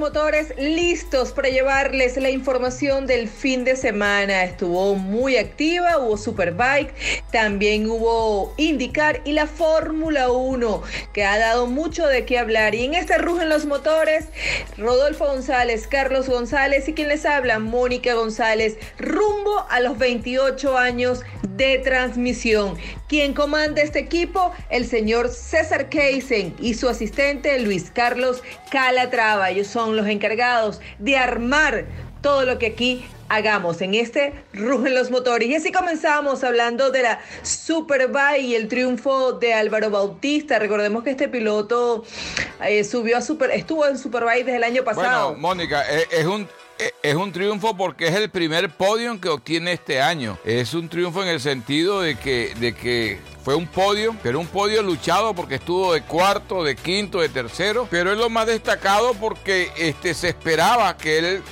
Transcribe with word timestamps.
Motores 0.00 0.54
listos 0.56 1.32
para 1.32 1.50
llevarles 1.50 2.16
la 2.16 2.30
información 2.30 3.06
del 3.06 3.28
fin 3.28 3.64
de 3.64 3.76
semana. 3.76 4.44
Estuvo 4.44 4.94
muy 4.94 5.36
activa, 5.36 5.98
hubo 5.98 6.16
Superbike, 6.16 6.94
también 7.30 7.84
hubo 7.84 8.54
IndyCar 8.56 9.20
y 9.26 9.32
la 9.32 9.46
Fórmula 9.46 10.30
1, 10.30 10.82
que 11.12 11.22
ha 11.26 11.38
dado 11.38 11.66
mucho 11.66 12.06
de 12.06 12.24
qué 12.24 12.38
hablar. 12.38 12.74
Y 12.74 12.86
en 12.86 12.94
este 12.94 13.18
Rugen 13.18 13.50
los 13.50 13.66
motores, 13.66 14.24
Rodolfo 14.78 15.26
González, 15.26 15.86
Carlos 15.86 16.30
González 16.30 16.88
y 16.88 16.94
quien 16.94 17.08
les 17.08 17.26
habla, 17.26 17.58
Mónica 17.58 18.14
González, 18.14 18.78
rumbo 18.98 19.66
a 19.68 19.80
los 19.80 19.98
28 19.98 20.78
años 20.78 21.20
de 21.42 21.78
transmisión. 21.78 22.78
Quien 23.06 23.34
comanda 23.34 23.82
este 23.82 23.98
equipo, 23.98 24.52
el 24.70 24.86
señor 24.86 25.28
César 25.28 25.90
Keisen 25.90 26.54
y 26.58 26.74
su 26.74 26.88
asistente 26.88 27.58
Luis 27.58 27.90
Carlos 27.90 28.42
Calatrava. 28.70 29.50
Ellos 29.50 29.66
son 29.66 29.89
los 29.96 30.06
encargados 30.06 30.80
de 30.98 31.16
armar 31.16 31.86
todo 32.20 32.44
lo 32.44 32.58
que 32.58 32.66
aquí 32.66 33.04
hagamos 33.28 33.80
en 33.80 33.94
este 33.94 34.34
Rugen 34.52 34.94
los 34.94 35.10
Motores. 35.10 35.48
Y 35.48 35.54
así 35.54 35.72
comenzamos 35.72 36.42
hablando 36.44 36.90
de 36.90 37.02
la 37.02 37.20
Superbike 37.42 38.42
y 38.42 38.54
el 38.56 38.68
triunfo 38.68 39.32
de 39.32 39.54
Álvaro 39.54 39.90
Bautista. 39.90 40.58
Recordemos 40.58 41.04
que 41.04 41.10
este 41.10 41.28
piloto 41.28 42.04
eh, 42.62 42.84
subió 42.84 43.16
a 43.16 43.20
Super, 43.20 43.50
estuvo 43.52 43.86
en 43.86 43.96
Superbike 43.96 44.44
desde 44.44 44.56
el 44.56 44.64
año 44.64 44.84
pasado. 44.84 45.28
Bueno, 45.28 45.40
Mónica, 45.40 45.88
es, 45.88 46.08
es 46.10 46.26
un 46.26 46.48
es 47.02 47.14
un 47.14 47.32
triunfo 47.32 47.76
porque 47.76 48.08
es 48.08 48.14
el 48.14 48.30
primer 48.30 48.70
podio 48.70 49.20
que 49.20 49.28
obtiene 49.28 49.72
este 49.72 50.00
año. 50.00 50.38
Es 50.44 50.74
un 50.74 50.88
triunfo 50.88 51.22
en 51.22 51.28
el 51.28 51.40
sentido 51.40 52.00
de 52.00 52.16
que, 52.16 52.54
de 52.58 52.74
que 52.74 53.18
fue 53.44 53.54
un 53.54 53.66
podio, 53.66 54.14
pero 54.22 54.38
un 54.38 54.46
podio 54.46 54.82
luchado 54.82 55.34
porque 55.34 55.56
estuvo 55.56 55.92
de 55.92 56.02
cuarto, 56.02 56.62
de 56.62 56.76
quinto, 56.76 57.20
de 57.20 57.28
tercero. 57.28 57.88
Pero 57.90 58.12
es 58.12 58.18
lo 58.18 58.28
más 58.30 58.46
destacado 58.46 59.14
porque 59.14 59.70
este, 59.76 60.14
se 60.14 60.28
esperaba 60.28 60.96
que 60.96 61.18
él 61.18 61.42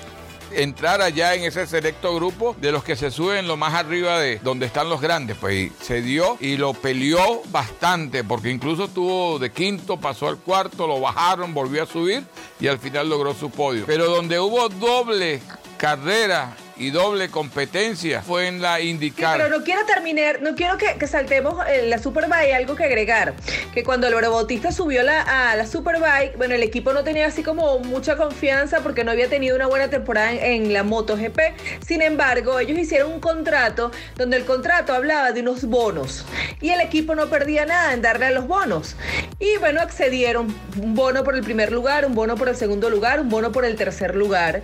entrar 0.52 1.00
allá 1.00 1.34
en 1.34 1.44
ese 1.44 1.66
selecto 1.66 2.14
grupo 2.14 2.56
de 2.60 2.72
los 2.72 2.84
que 2.84 2.96
se 2.96 3.10
suben 3.10 3.48
lo 3.48 3.56
más 3.56 3.74
arriba 3.74 4.18
de 4.18 4.38
donde 4.38 4.66
están 4.66 4.88
los 4.88 5.00
grandes. 5.00 5.36
Pues 5.38 5.70
se 5.80 6.02
dio 6.02 6.36
y 6.40 6.56
lo 6.56 6.74
peleó 6.74 7.42
bastante, 7.50 8.24
porque 8.24 8.50
incluso 8.50 8.88
tuvo 8.88 9.38
de 9.38 9.50
quinto, 9.50 9.98
pasó 9.98 10.28
al 10.28 10.38
cuarto, 10.38 10.86
lo 10.86 11.00
bajaron, 11.00 11.54
volvió 11.54 11.82
a 11.82 11.86
subir 11.86 12.24
y 12.60 12.66
al 12.66 12.78
final 12.78 13.08
logró 13.08 13.34
su 13.34 13.50
podio. 13.50 13.84
Pero 13.86 14.06
donde 14.06 14.38
hubo 14.40 14.68
doble 14.68 15.40
carrera 15.76 16.56
y 16.78 16.90
doble 16.90 17.28
competencia 17.28 18.22
fue 18.22 18.46
en 18.46 18.62
la 18.62 18.80
indicar. 18.80 19.36
pero 19.36 19.48
no 19.48 19.64
quiero 19.64 19.84
terminar, 19.84 20.40
no 20.42 20.54
quiero 20.54 20.76
que, 20.78 21.06
saltemos 21.06 21.66
en 21.66 21.90
la 21.90 21.98
Superbike, 21.98 22.52
algo 22.54 22.76
que 22.76 22.84
agregar, 22.84 23.34
que 23.72 23.82
cuando 23.82 24.06
Álvaro 24.06 24.32
Bautista 24.32 24.72
subió 24.72 25.02
la, 25.02 25.22
a 25.22 25.56
la 25.56 25.66
Superbike, 25.66 26.36
bueno, 26.36 26.54
el 26.54 26.62
equipo 26.62 26.92
no 26.92 27.02
tenía 27.04 27.26
así 27.26 27.42
como 27.42 27.78
mucha 27.80 28.16
confianza 28.16 28.80
porque 28.80 29.04
no 29.04 29.10
había 29.10 29.28
tenido 29.28 29.56
una 29.56 29.66
buena 29.66 29.88
temporada 29.88 30.32
en, 30.32 30.66
en 30.66 30.72
la 30.72 30.82
MotoGP. 30.82 31.38
Sin 31.86 32.02
embargo, 32.02 32.58
ellos 32.58 32.78
hicieron 32.78 33.12
un 33.12 33.20
contrato 33.20 33.90
donde 34.16 34.36
el 34.36 34.44
contrato 34.44 34.92
hablaba 34.92 35.32
de 35.32 35.40
unos 35.40 35.64
bonos 35.64 36.24
y 36.60 36.70
el 36.70 36.80
equipo 36.80 37.14
no 37.14 37.28
perdía 37.28 37.66
nada 37.66 37.92
en 37.94 38.02
darle 38.02 38.26
a 38.26 38.30
los 38.30 38.46
bonos. 38.46 38.96
Y 39.38 39.56
bueno, 39.58 39.80
accedieron 39.80 40.54
un 40.80 40.94
bono 40.94 41.24
por 41.24 41.34
el 41.34 41.42
primer 41.42 41.72
lugar, 41.72 42.04
un 42.06 42.14
bono 42.14 42.36
por 42.36 42.48
el 42.48 42.56
segundo 42.56 42.90
lugar, 42.90 43.20
un 43.20 43.28
bono 43.28 43.52
por 43.52 43.64
el 43.64 43.76
tercer 43.76 44.14
lugar, 44.14 44.62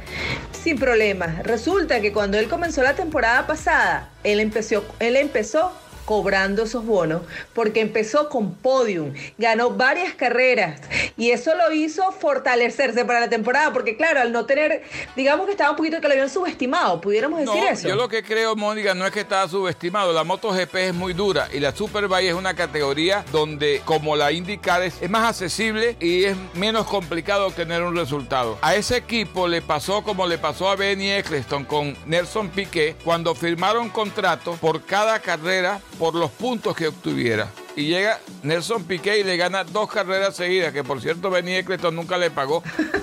sin 0.52 0.78
problema. 0.78 1.40
Resulta 1.42 2.00
que 2.00 2.03
que 2.04 2.12
cuando 2.12 2.36
él 2.36 2.50
comenzó 2.50 2.82
la 2.82 2.92
temporada 2.94 3.46
pasada, 3.46 4.10
él 4.24 4.38
empezó, 4.38 4.84
él 4.98 5.16
empezó 5.16 5.72
cobrando 6.04 6.64
esos 6.64 6.84
bonos 6.84 7.22
porque 7.54 7.80
empezó 7.80 8.28
con 8.28 8.54
podium, 8.54 9.12
ganó 9.38 9.70
varias 9.70 10.14
carreras 10.14 10.80
y 11.16 11.30
eso 11.30 11.52
lo 11.54 11.72
hizo 11.72 12.10
fortalecerse 12.12 13.04
para 13.04 13.20
la 13.20 13.28
temporada 13.28 13.72
porque 13.72 13.96
claro, 13.96 14.20
al 14.20 14.32
no 14.32 14.46
tener, 14.46 14.82
digamos 15.16 15.46
que 15.46 15.52
estaba 15.52 15.70
un 15.70 15.76
poquito 15.76 16.00
que 16.00 16.08
lo 16.08 16.12
habían 16.12 16.30
subestimado, 16.30 17.00
pudiéramos 17.00 17.40
decir 17.40 17.62
eso. 17.64 17.88
Yo 17.88 17.96
lo 17.96 18.08
que 18.08 18.22
creo, 18.22 18.56
Mónica, 18.56 18.94
no 18.94 19.06
es 19.06 19.12
que 19.12 19.20
estaba 19.20 19.48
subestimado, 19.48 20.12
la 20.12 20.24
MotoGP 20.24 20.74
es 20.76 20.94
muy 20.94 21.12
dura 21.12 21.48
y 21.52 21.60
la 21.60 21.74
Superbike 21.74 22.28
es 22.28 22.34
una 22.34 22.54
categoría 22.54 23.24
donde 23.32 23.82
como 23.84 24.16
la 24.16 24.32
IndyCar 24.32 24.82
es, 24.82 25.00
es 25.00 25.10
más 25.10 25.28
accesible 25.28 25.96
y 26.00 26.24
es 26.24 26.36
menos 26.54 26.86
complicado 26.86 27.46
obtener 27.46 27.82
un 27.82 27.96
resultado. 27.96 28.58
A 28.62 28.74
ese 28.74 28.96
equipo 28.96 29.48
le 29.48 29.62
pasó 29.62 30.02
como 30.02 30.26
le 30.26 30.38
pasó 30.38 30.68
a 30.68 30.76
Benny 30.76 31.10
Eccleston 31.10 31.64
con 31.64 31.96
Nelson 32.06 32.48
Piquet 32.50 32.96
cuando 33.02 33.34
firmaron 33.34 33.88
contratos 33.88 34.58
por 34.58 34.84
cada 34.84 35.20
carrera 35.20 35.80
por 35.98 36.14
los 36.14 36.30
puntos 36.30 36.76
que 36.76 36.88
obtuviera. 36.88 37.48
Y 37.76 37.86
llega 37.86 38.20
Nelson 38.42 38.84
Piquet 38.84 39.18
y 39.18 39.24
le 39.24 39.36
gana 39.36 39.64
dos 39.64 39.90
carreras 39.90 40.36
seguidas, 40.36 40.72
que 40.72 40.84
por 40.84 41.00
cierto 41.00 41.28
Benny 41.28 41.56
Eccleston 41.56 41.94
nunca 41.94 42.16
le 42.18 42.30
pagó. 42.30 42.62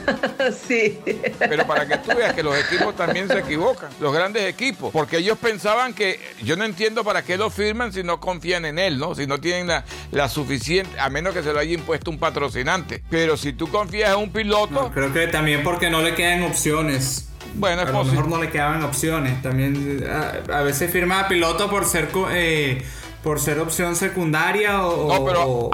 sí. 0.68 1.00
Pero 1.38 1.68
para 1.68 1.85
que 1.85 1.97
tú 1.97 2.16
veas 2.16 2.34
que 2.34 2.41
los 2.41 2.56
equipos 2.57 2.96
también 2.96 3.28
se 3.28 3.40
equivocan, 3.40 3.90
los 4.00 4.13
grandes 4.13 4.44
equipos, 4.44 4.91
porque 4.94 5.18
ellos 5.18 5.38
pensaban 5.38 5.94
que, 5.94 6.19
yo 6.44 6.56
no 6.56 6.63
entiendo 6.63 7.03
para 7.03 7.24
qué 7.24 7.38
lo 7.38 7.50
firman 7.50 7.91
si 7.91 8.03
no 8.03 8.22
confían 8.22 8.66
en 8.66 8.79
él, 8.79 8.97
¿no? 8.97 9.13
Si 9.13 9.28
no 9.28 9.40
tienen 9.40 9.68
la, 9.68 9.84
la 10.12 10.29
suficiente, 10.29 11.00
a 11.00 11.09
menos 11.09 11.34
que 11.34 11.44
se 11.44 11.52
lo 11.52 11.59
haya 11.59 11.73
impuesto 11.73 12.09
un 12.09 12.18
patrocinante. 12.18 13.03
Pero 13.09 13.35
si 13.35 13.52
tú 13.52 13.68
confías 13.68 14.13
en 14.13 14.19
un 14.19 14.31
piloto... 14.31 14.91
creo 14.94 15.12
que 15.12 15.28
también 15.28 15.63
porque 15.63 15.90
no 15.90 16.02
le 16.02 16.16
quedan 16.16 16.44
opciones. 16.44 17.31
Bueno, 17.56 17.82
a 17.82 17.86
lo 17.86 18.04
mejor 18.04 18.28
no 18.28 18.42
le 18.42 18.50
quedaban 18.50 18.84
opciones. 18.84 19.42
También 19.42 20.06
a, 20.52 20.62
veces 20.62 20.92
firma 20.92 21.28
piloto 21.28 21.70
por 21.70 21.86
ser 21.86 22.10
eh, 22.32 22.84
por 23.24 23.40
ser 23.40 23.60
opción 23.60 23.96
secundaria 23.96 24.86
o, 24.86 25.08
no, 25.08 25.26
pero 25.26 25.70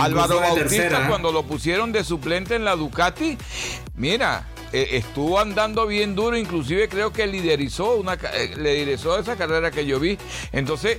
Álvaro 0.00 0.40
Bautista 0.40 1.08
cuando 1.08 1.32
lo 1.32 1.42
pusieron 1.42 1.92
de 1.92 2.04
suplente 2.04 2.54
en 2.54 2.64
la 2.64 2.76
Ducati, 2.76 3.36
mira, 3.96 4.46
eh, 4.72 4.90
estuvo 4.92 5.40
andando 5.40 5.86
bien 5.86 6.14
duro, 6.14 6.36
inclusive 6.36 6.88
creo 6.88 7.12
que 7.12 7.26
liderizó 7.26 7.96
una 7.96 8.14
eh, 8.14 8.54
liderizó 8.56 9.18
esa 9.18 9.36
carrera 9.36 9.70
que 9.70 9.86
yo 9.86 9.98
vi. 9.98 10.18
Entonces, 10.52 10.98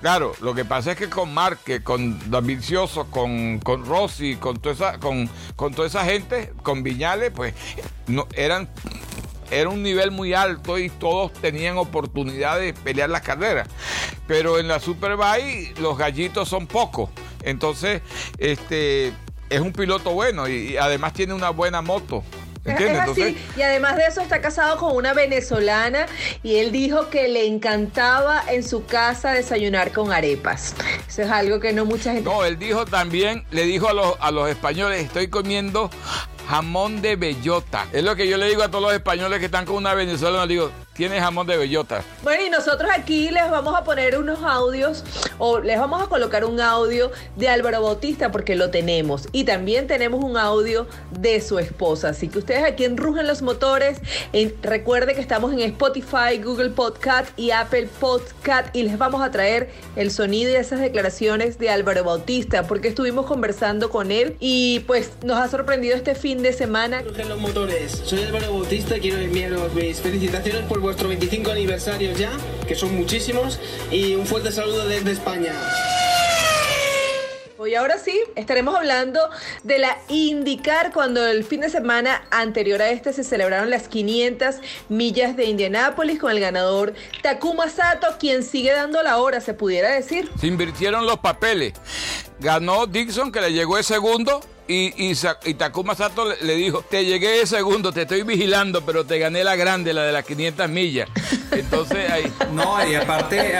claro, 0.00 0.34
lo 0.40 0.54
que 0.54 0.64
pasa 0.64 0.92
es 0.92 0.98
que 0.98 1.10
con 1.10 1.34
Marque, 1.34 1.82
con 1.82 2.18
Vicioso, 2.44 3.06
con, 3.10 3.58
con 3.58 3.84
Rossi, 3.84 4.36
con 4.36 4.58
toda 4.58 4.74
esa, 4.74 4.98
con, 5.00 5.28
con 5.56 5.74
toda 5.74 5.88
esa 5.88 6.04
gente, 6.04 6.52
con 6.62 6.82
Viñales, 6.82 7.32
pues 7.32 7.54
no 8.06 8.28
eran 8.34 8.68
era 9.50 9.68
un 9.68 9.82
nivel 9.82 10.10
muy 10.10 10.34
alto 10.34 10.78
y 10.78 10.90
todos 10.90 11.32
tenían 11.32 11.78
oportunidad 11.78 12.58
de 12.58 12.74
pelear 12.74 13.10
las 13.10 13.22
carreras. 13.22 13.68
Pero 14.26 14.58
en 14.58 14.68
la 14.68 14.80
Superbike 14.80 15.78
los 15.78 15.96
gallitos 15.96 16.48
son 16.48 16.66
pocos. 16.66 17.10
Entonces, 17.42 18.02
este 18.38 19.12
es 19.50 19.60
un 19.60 19.72
piloto 19.72 20.10
bueno 20.10 20.48
y, 20.48 20.76
además 20.76 21.12
tiene 21.12 21.34
una 21.34 21.50
buena 21.50 21.82
moto. 21.82 22.22
¿Entiendes? 22.64 23.34
y 23.56 23.62
además 23.62 23.96
de 23.96 24.04
eso 24.04 24.20
está 24.20 24.42
casado 24.42 24.76
con 24.76 24.94
una 24.94 25.14
venezolana 25.14 26.04
y 26.42 26.56
él 26.56 26.70
dijo 26.70 27.08
que 27.08 27.28
le 27.28 27.46
encantaba 27.46 28.42
en 28.50 28.62
su 28.62 28.84
casa 28.84 29.32
desayunar 29.32 29.90
con 29.90 30.12
arepas. 30.12 30.74
Eso 31.08 31.22
es 31.22 31.30
algo 31.30 31.60
que 31.60 31.72
no 31.72 31.86
mucha 31.86 32.12
gente... 32.12 32.28
No, 32.28 32.44
él 32.44 32.58
dijo 32.58 32.84
también, 32.84 33.44
le 33.52 33.62
dijo 33.62 33.88
a 33.88 33.94
los, 33.94 34.16
a 34.20 34.30
los 34.32 34.50
españoles, 34.50 35.02
estoy 35.02 35.28
comiendo 35.28 35.88
jamón 36.48 37.02
de 37.02 37.16
bellota. 37.16 37.86
Es 37.92 38.02
lo 38.02 38.16
que 38.16 38.26
yo 38.26 38.38
le 38.38 38.48
digo 38.48 38.62
a 38.62 38.68
todos 38.68 38.82
los 38.82 38.94
españoles 38.94 39.38
que 39.38 39.46
están 39.46 39.66
con 39.66 39.76
una 39.76 39.94
venezolana, 39.94 40.46
digo, 40.46 40.70
tiene 40.98 41.20
jamón 41.20 41.46
de 41.46 41.56
bellota. 41.56 42.02
Bueno, 42.24 42.44
y 42.44 42.50
nosotros 42.50 42.90
aquí 42.92 43.30
les 43.30 43.48
vamos 43.48 43.72
a 43.76 43.84
poner 43.84 44.18
unos 44.18 44.40
audios, 44.42 45.04
o 45.38 45.60
les 45.60 45.78
vamos 45.78 46.02
a 46.02 46.06
colocar 46.08 46.44
un 46.44 46.60
audio 46.60 47.12
de 47.36 47.48
Álvaro 47.48 47.80
Bautista 47.82 48.32
porque 48.32 48.56
lo 48.56 48.70
tenemos. 48.70 49.28
Y 49.30 49.44
también 49.44 49.86
tenemos 49.86 50.24
un 50.24 50.36
audio 50.36 50.88
de 51.12 51.40
su 51.40 51.60
esposa. 51.60 52.08
Así 52.08 52.26
que 52.26 52.40
ustedes 52.40 52.64
aquí 52.64 52.84
en 52.84 52.96
Rugen 52.96 53.28
los 53.28 53.42
Motores, 53.42 54.00
recuerde 54.60 55.14
que 55.14 55.20
estamos 55.20 55.52
en 55.52 55.60
Spotify, 55.60 56.42
Google 56.42 56.70
Podcast 56.70 57.30
y 57.38 57.52
Apple 57.52 57.88
Podcast. 58.00 58.74
Y 58.74 58.82
les 58.82 58.98
vamos 58.98 59.22
a 59.22 59.30
traer 59.30 59.70
el 59.94 60.10
sonido 60.10 60.50
y 60.50 60.56
esas 60.56 60.80
declaraciones 60.80 61.60
de 61.60 61.70
Álvaro 61.70 62.02
Bautista 62.02 62.64
porque 62.64 62.88
estuvimos 62.88 63.24
conversando 63.26 63.88
con 63.88 64.10
él 64.10 64.36
y 64.40 64.80
pues 64.80 65.12
nos 65.22 65.38
ha 65.38 65.46
sorprendido 65.46 65.94
este 65.94 66.16
fin 66.16 66.42
de 66.42 66.52
semana. 66.52 67.02
Rugen 67.02 67.28
los 67.28 67.38
Motores, 67.38 68.02
soy 68.04 68.24
Álvaro 68.24 68.52
Bautista, 68.52 68.98
quiero 68.98 69.18
enviaros 69.18 69.72
mis 69.74 70.00
felicitaciones 70.00 70.64
por 70.64 70.87
vuestro 70.88 71.08
25 71.08 71.50
aniversario 71.50 72.12
ya, 72.12 72.30
que 72.66 72.74
son 72.74 72.96
muchísimos, 72.96 73.60
y 73.90 74.14
un 74.14 74.26
fuerte 74.26 74.50
saludo 74.50 74.88
desde 74.88 75.12
España. 75.12 75.52
Y 77.66 77.74
ahora 77.74 77.98
sí, 77.98 78.18
estaremos 78.34 78.74
hablando 78.74 79.20
de 79.64 79.78
la 79.78 79.98
IndyCar 80.08 80.90
cuando 80.90 81.26
el 81.26 81.44
fin 81.44 81.60
de 81.60 81.68
semana 81.68 82.26
anterior 82.30 82.80
a 82.80 82.88
este 82.88 83.12
se 83.12 83.22
celebraron 83.22 83.68
las 83.68 83.88
500 83.88 84.54
millas 84.88 85.36
de 85.36 85.44
Indianápolis 85.44 86.18
con 86.18 86.30
el 86.30 86.40
ganador 86.40 86.94
Takuma 87.22 87.68
Sato, 87.68 88.06
quien 88.18 88.42
sigue 88.42 88.72
dando 88.72 89.02
la 89.02 89.18
hora, 89.18 89.42
se 89.42 89.52
pudiera 89.52 89.90
decir. 89.90 90.30
Se 90.40 90.46
invirtieron 90.46 91.04
los 91.04 91.18
papeles. 91.18 91.74
Ganó 92.40 92.86
Dixon, 92.86 93.30
que 93.30 93.42
le 93.42 93.52
llegó 93.52 93.76
el 93.76 93.84
segundo, 93.84 94.40
y, 94.68 95.12
y, 95.44 95.54
Takuma 95.54 95.94
Sato 95.94 96.26
le, 96.42 96.54
dijo, 96.54 96.82
te 96.82 97.04
llegué 97.04 97.38
de 97.38 97.46
segundo, 97.46 97.90
te 97.90 98.02
estoy 98.02 98.22
vigilando, 98.22 98.84
pero 98.84 99.04
te 99.04 99.18
gané 99.18 99.42
la 99.42 99.56
grande, 99.56 99.94
la 99.94 100.02
de 100.02 100.12
las 100.12 100.24
500 100.26 100.68
millas. 100.68 101.08
Entonces 101.50 102.10
ahí... 102.10 102.30
No, 102.52 102.76
y 102.90 102.94
aparte, 102.94 103.54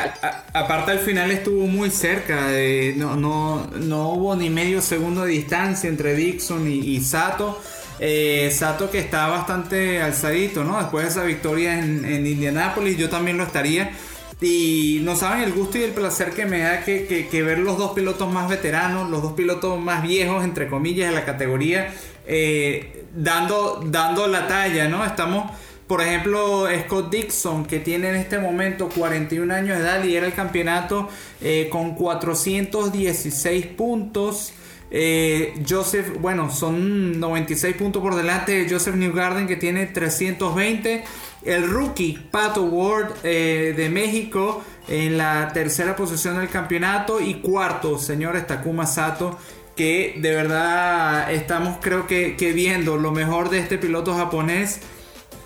aparte 0.52 0.90
al 0.92 0.98
final 0.98 1.30
estuvo 1.30 1.66
muy 1.66 1.90
cerca, 1.90 2.48
de, 2.48 2.94
no, 2.96 3.16
no, 3.16 3.66
no 3.78 4.08
hubo 4.10 4.34
ni 4.34 4.50
medio 4.50 4.80
segundo 4.80 5.24
de 5.24 5.32
distancia 5.32 5.88
entre 5.88 6.14
Dixon 6.14 6.68
y, 6.68 7.00
Sato. 7.00 7.60
Eh, 8.00 8.50
Sato 8.54 8.90
que 8.90 8.98
está 8.98 9.28
bastante 9.28 10.00
alzadito, 10.00 10.64
¿no? 10.64 10.78
Después 10.78 11.04
de 11.04 11.10
esa 11.10 11.24
victoria 11.24 11.78
en, 11.78 12.04
en 12.04 12.26
Indianápolis, 12.26 12.96
yo 12.96 13.08
también 13.08 13.36
lo 13.36 13.44
estaría. 13.44 13.92
Y 14.40 15.00
no 15.02 15.16
saben 15.16 15.42
el 15.42 15.52
gusto 15.52 15.78
y 15.78 15.82
el 15.82 15.90
placer 15.90 16.30
que 16.30 16.46
me 16.46 16.60
da 16.60 16.84
que, 16.84 17.42
ver 17.42 17.58
los 17.58 17.76
dos 17.76 17.92
pilotos 17.92 18.32
más 18.32 18.48
veteranos, 18.48 19.10
los 19.10 19.22
dos 19.22 19.32
pilotos 19.32 19.80
más 19.80 20.02
viejos, 20.02 20.44
entre 20.44 20.68
comillas, 20.68 21.10
de 21.10 21.14
la 21.14 21.24
categoría, 21.24 21.92
eh, 22.26 23.04
dando, 23.14 23.82
dando 23.84 24.28
la 24.28 24.46
talla, 24.46 24.88
¿no? 24.88 25.04
Estamos, 25.04 25.50
por 25.88 26.02
ejemplo, 26.02 26.68
Scott 26.84 27.10
Dixon, 27.10 27.66
que 27.66 27.80
tiene 27.80 28.10
en 28.10 28.14
este 28.14 28.38
momento 28.38 28.88
41 28.88 29.52
años 29.52 29.76
de 29.76 29.82
edad, 29.82 30.04
lidera 30.04 30.26
el 30.26 30.34
campeonato 30.34 31.08
eh, 31.40 31.68
con 31.68 31.96
416 31.96 33.66
puntos. 33.66 34.52
Eh, 34.90 35.54
Joseph, 35.68 36.16
bueno, 36.20 36.50
son 36.50 37.18
96 37.18 37.74
puntos 37.76 38.00
por 38.00 38.14
delante 38.14 38.52
de 38.52 38.70
Joseph 38.70 38.94
Newgarden 38.94 39.48
que 39.48 39.56
tiene 39.56 39.86
320. 39.86 41.04
El 41.42 41.68
rookie 41.68 42.18
Pato 42.30 42.64
Ward 42.64 43.12
eh, 43.22 43.74
de 43.76 43.88
México 43.88 44.62
en 44.88 45.18
la 45.18 45.50
tercera 45.52 45.94
posición 45.94 46.38
del 46.38 46.48
campeonato 46.48 47.20
y 47.20 47.34
cuarto, 47.34 47.98
señor 47.98 48.40
Takuma 48.42 48.86
Sato, 48.86 49.38
que 49.76 50.16
de 50.20 50.34
verdad 50.34 51.32
estamos 51.32 51.78
creo 51.80 52.06
que, 52.06 52.34
viendo 52.54 52.96
lo 52.96 53.12
mejor 53.12 53.50
de 53.50 53.60
este 53.60 53.78
piloto 53.78 54.14
japonés 54.14 54.80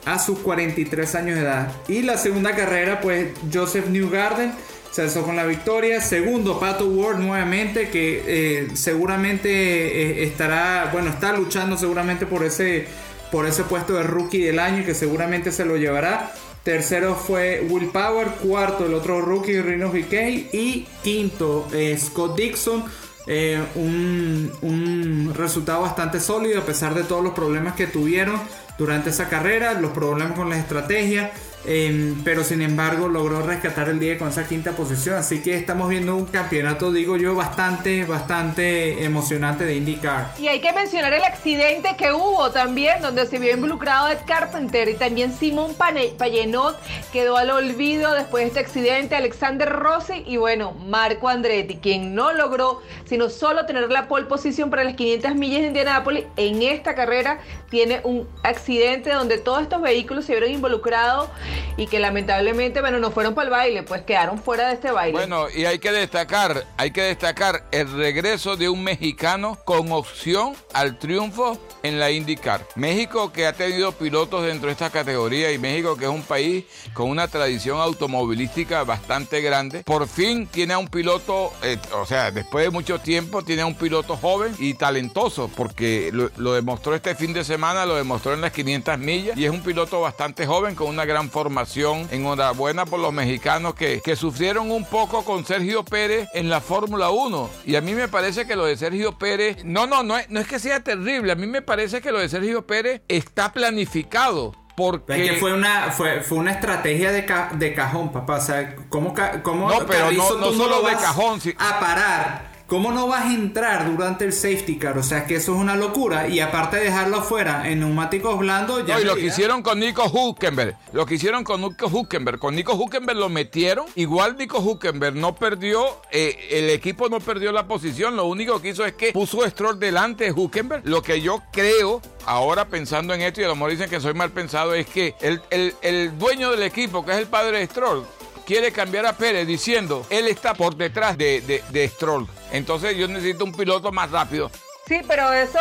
a 0.06 0.18
sus 0.18 0.38
43 0.38 1.14
años 1.14 1.36
de 1.36 1.42
edad. 1.42 1.72
Y 1.86 2.02
la 2.02 2.16
segunda 2.16 2.56
carrera, 2.56 3.00
pues 3.00 3.28
Joseph 3.52 3.88
Newgarden 3.88 4.52
se 4.90 5.02
alzó 5.02 5.22
con 5.22 5.36
la 5.36 5.44
victoria. 5.44 6.00
Segundo, 6.00 6.58
Pato 6.58 6.86
Ward 6.86 7.18
nuevamente, 7.18 7.90
que 7.90 8.22
eh, 8.26 8.68
seguramente 8.74 9.50
eh, 9.50 10.24
estará, 10.24 10.88
bueno, 10.92 11.10
está 11.10 11.32
luchando 11.32 11.76
seguramente 11.76 12.26
por 12.26 12.42
ese 12.44 12.86
por 13.32 13.46
ese 13.46 13.64
puesto 13.64 13.94
de 13.94 14.04
rookie 14.04 14.42
del 14.42 14.58
año 14.60 14.82
y 14.82 14.84
que 14.84 14.94
seguramente 14.94 15.50
se 15.50 15.64
lo 15.64 15.76
llevará. 15.76 16.32
Tercero 16.62 17.16
fue 17.16 17.66
Will 17.68 17.88
Power, 17.88 18.28
cuarto 18.42 18.86
el 18.86 18.94
otro 18.94 19.20
rookie 19.22 19.60
Rino 19.60 19.88
VK 19.88 20.52
y 20.52 20.86
quinto 21.02 21.66
eh, 21.72 21.98
Scott 21.98 22.36
Dixon. 22.36 22.84
Eh, 23.26 23.60
un, 23.76 24.52
un, 24.62 25.32
resultado 25.34 25.82
bastante 25.82 26.18
sólido 26.20 26.60
a 26.60 26.64
pesar 26.64 26.92
de 26.92 27.04
todos 27.04 27.22
los 27.22 27.32
problemas 27.32 27.74
que 27.74 27.86
tuvieron 27.86 28.40
durante 28.78 29.10
esa 29.10 29.28
carrera, 29.28 29.74
los 29.74 29.92
problemas 29.92 30.36
con 30.36 30.50
la 30.50 30.58
estrategia. 30.58 31.32
Em, 31.64 32.22
pero 32.24 32.42
sin 32.42 32.60
embargo 32.60 33.08
logró 33.08 33.42
rescatar 33.42 33.88
el 33.88 34.00
día 34.00 34.18
con 34.18 34.28
esa 34.28 34.46
quinta 34.46 34.72
posición. 34.72 35.16
Así 35.16 35.42
que 35.42 35.54
estamos 35.54 35.88
viendo 35.88 36.16
un 36.16 36.26
campeonato, 36.26 36.92
digo 36.92 37.16
yo, 37.16 37.34
bastante, 37.34 38.04
bastante 38.04 39.04
emocionante 39.04 39.64
de 39.64 39.76
IndyCar. 39.76 40.34
Y 40.38 40.48
hay 40.48 40.60
que 40.60 40.72
mencionar 40.72 41.12
el 41.12 41.22
accidente 41.22 41.94
que 41.96 42.12
hubo 42.12 42.50
también, 42.50 43.00
donde 43.00 43.26
se 43.26 43.38
vio 43.38 43.52
involucrado 43.52 44.08
Ed 44.08 44.18
Carpenter 44.26 44.88
y 44.88 44.94
también 44.94 45.32
Simón 45.32 45.74
Payenot 45.74 46.78
quedó 47.12 47.36
al 47.36 47.50
olvido 47.50 48.12
después 48.12 48.42
de 48.44 48.48
este 48.48 48.60
accidente. 48.60 49.14
Alexander 49.14 49.68
Rossi 49.68 50.24
y 50.26 50.36
bueno, 50.36 50.72
Marco 50.72 51.28
Andretti, 51.28 51.76
quien 51.76 52.14
no 52.14 52.32
logró 52.32 52.82
sino 53.04 53.28
solo 53.28 53.66
tener 53.66 53.90
la 53.90 54.08
pole 54.08 54.26
position 54.26 54.70
para 54.70 54.84
las 54.84 54.94
500 54.94 55.34
millas 55.34 55.60
de 55.62 55.66
Indianápolis, 55.68 56.24
en 56.36 56.62
esta 56.62 56.94
carrera 56.94 57.40
tiene 57.70 58.00
un 58.04 58.28
accidente 58.42 59.10
donde 59.12 59.38
todos 59.38 59.62
estos 59.62 59.80
vehículos 59.80 60.24
se 60.24 60.32
vieron 60.32 60.50
involucrados 60.50 61.28
y 61.76 61.86
que 61.86 61.98
lamentablemente, 61.98 62.80
bueno, 62.80 62.98
no 62.98 63.10
fueron 63.10 63.34
para 63.34 63.46
el 63.46 63.50
baile, 63.50 63.82
pues 63.82 64.02
quedaron 64.02 64.38
fuera 64.42 64.68
de 64.68 64.74
este 64.74 64.90
baile. 64.90 65.12
Bueno, 65.12 65.46
y 65.54 65.64
hay 65.64 65.78
que 65.78 65.92
destacar, 65.92 66.64
hay 66.76 66.90
que 66.90 67.02
destacar 67.02 67.64
el 67.70 67.92
regreso 67.92 68.56
de 68.56 68.68
un 68.68 68.82
mexicano 68.82 69.58
con 69.64 69.92
opción 69.92 70.54
al 70.72 70.98
triunfo 70.98 71.58
en 71.82 71.98
la 71.98 72.10
IndyCar. 72.10 72.66
México 72.76 73.32
que 73.32 73.46
ha 73.46 73.52
tenido 73.52 73.92
pilotos 73.92 74.44
dentro 74.44 74.66
de 74.66 74.72
esta 74.72 74.90
categoría 74.90 75.52
y 75.52 75.58
México 75.58 75.96
que 75.96 76.04
es 76.04 76.10
un 76.10 76.22
país 76.22 76.64
con 76.92 77.10
una 77.10 77.28
tradición 77.28 77.80
automovilística 77.80 78.84
bastante 78.84 79.40
grande, 79.40 79.82
por 79.84 80.06
fin 80.08 80.46
tiene 80.46 80.74
a 80.74 80.78
un 80.78 80.88
piloto, 80.88 81.52
eh, 81.62 81.78
o 81.94 82.06
sea, 82.06 82.30
después 82.30 82.64
de 82.64 82.70
mucho 82.70 82.98
tiempo 82.98 83.42
tiene 83.42 83.62
a 83.62 83.66
un 83.66 83.74
piloto 83.74 84.16
joven 84.16 84.54
y 84.58 84.74
talentoso, 84.74 85.48
porque 85.48 86.10
lo, 86.12 86.52
demostró 86.52 86.94
este 86.94 87.14
fin 87.14 87.32
de 87.32 87.44
semana, 87.44 87.86
lo 87.86 87.96
demostró 87.96 88.34
en 88.34 88.40
las 88.40 88.52
500 88.52 88.98
millas 88.98 89.36
y 89.36 89.44
es 89.44 89.50
un 89.50 89.62
piloto 89.62 90.00
bastante 90.00 90.46
joven 90.46 90.74
con 90.74 90.88
una 90.88 91.04
gran 91.04 91.30
forma 91.30 91.41
formación. 91.42 92.06
Enhorabuena 92.12 92.86
por 92.86 93.00
los 93.00 93.12
mexicanos 93.12 93.74
que, 93.74 94.00
que 94.00 94.14
sufrieron 94.14 94.70
un 94.70 94.84
poco 94.84 95.24
con 95.24 95.44
Sergio 95.44 95.84
Pérez 95.84 96.28
en 96.34 96.48
la 96.48 96.60
Fórmula 96.60 97.10
1. 97.10 97.50
Y 97.66 97.74
a 97.74 97.80
mí 97.80 97.94
me 97.94 98.06
parece 98.06 98.46
que 98.46 98.54
lo 98.54 98.64
de 98.64 98.76
Sergio 98.76 99.18
Pérez, 99.18 99.64
no, 99.64 99.88
no, 99.88 100.04
no 100.04 100.16
es, 100.16 100.30
no 100.30 100.38
es 100.38 100.46
que 100.46 100.60
sea 100.60 100.80
terrible, 100.80 101.32
a 101.32 101.34
mí 101.34 101.48
me 101.48 101.60
parece 101.60 102.00
que 102.00 102.12
lo 102.12 102.20
de 102.20 102.28
Sergio 102.28 102.64
Pérez 102.64 103.02
está 103.08 103.52
planificado. 103.52 104.54
Porque... 104.76 105.24
Es 105.24 105.32
que 105.32 105.36
fue 105.38 105.52
una, 105.52 105.90
fue, 105.90 106.20
fue 106.20 106.38
una 106.38 106.52
estrategia 106.52 107.10
de, 107.10 107.26
de 107.56 107.74
cajón, 107.74 108.12
papá. 108.12 108.36
O 108.36 108.40
sea, 108.40 108.76
¿cómo, 108.88 109.14
cómo 109.42 109.68
no, 109.68 109.84
pero 109.84 110.12
no, 110.12 110.36
no 110.36 110.52
solo 110.52 110.82
de 110.82 110.94
cajón. 110.94 111.40
A 111.58 111.80
parar 111.80 112.51
¿Cómo 112.72 112.90
no 112.90 113.06
vas 113.06 113.26
a 113.26 113.34
entrar 113.34 113.94
durante 113.94 114.24
el 114.24 114.32
safety 114.32 114.78
car? 114.78 114.96
O 114.96 115.02
sea 115.02 115.26
que 115.26 115.34
eso 115.34 115.54
es 115.54 115.60
una 115.60 115.76
locura. 115.76 116.28
Y 116.28 116.40
aparte 116.40 116.78
de 116.78 116.84
dejarlo 116.84 117.18
afuera 117.18 117.68
en 117.68 117.80
neumáticos 117.80 118.38
blandos, 118.38 118.86
ya. 118.86 118.94
No, 118.94 119.00
y 119.02 119.04
lo 119.04 119.14
que 119.14 119.26
hicieron 119.26 119.62
con 119.62 119.78
Nico 119.78 120.06
Huckenberg. 120.06 120.78
Lo 120.94 121.04
que 121.04 121.16
hicieron 121.16 121.44
con 121.44 121.60
Nico 121.60 121.88
Huckenberg. 121.88 122.38
Con 122.38 122.54
Nico 122.54 122.72
Huckenberg 122.72 123.18
lo 123.18 123.28
metieron. 123.28 123.84
Igual 123.94 124.38
Nico 124.38 124.58
Huckenberg 124.60 125.16
no 125.16 125.34
perdió. 125.34 126.00
Eh, 126.10 126.48
el 126.50 126.70
equipo 126.70 127.10
no 127.10 127.20
perdió 127.20 127.52
la 127.52 127.66
posición. 127.66 128.16
Lo 128.16 128.24
único 128.24 128.62
que 128.62 128.70
hizo 128.70 128.86
es 128.86 128.94
que 128.94 129.12
puso 129.12 129.46
Stroll 129.46 129.78
delante 129.78 130.24
de 130.24 130.32
Huckenberg. 130.32 130.88
Lo 130.88 131.02
que 131.02 131.20
yo 131.20 131.42
creo 131.52 132.00
ahora 132.24 132.68
pensando 132.68 133.12
en 133.12 133.20
esto, 133.20 133.42
y 133.42 133.44
a 133.44 133.48
lo 133.48 133.54
mejor 133.54 133.72
dicen 133.72 133.90
que 133.90 134.00
soy 134.00 134.14
mal 134.14 134.30
pensado, 134.30 134.72
es 134.72 134.86
que 134.86 135.14
el, 135.20 135.42
el 135.82 136.18
dueño 136.18 136.50
del 136.50 136.62
equipo, 136.62 137.04
que 137.04 137.12
es 137.12 137.18
el 137.18 137.26
padre 137.26 137.58
de 137.58 137.66
Stroll, 137.66 138.06
quiere 138.44 138.72
cambiar 138.72 139.06
a 139.06 139.16
Pérez 139.16 139.46
diciendo, 139.46 140.06
él 140.10 140.28
está 140.28 140.54
por 140.54 140.76
detrás 140.76 141.16
de, 141.16 141.62
de, 141.70 141.88
Stroll. 141.88 142.26
Entonces 142.52 142.96
yo 142.96 143.08
necesito 143.08 143.44
un 143.44 143.52
piloto 143.52 143.90
más 143.90 144.10
rápido. 144.10 144.50
Sí, 144.86 145.00
pero 145.08 145.32
eso, 145.32 145.58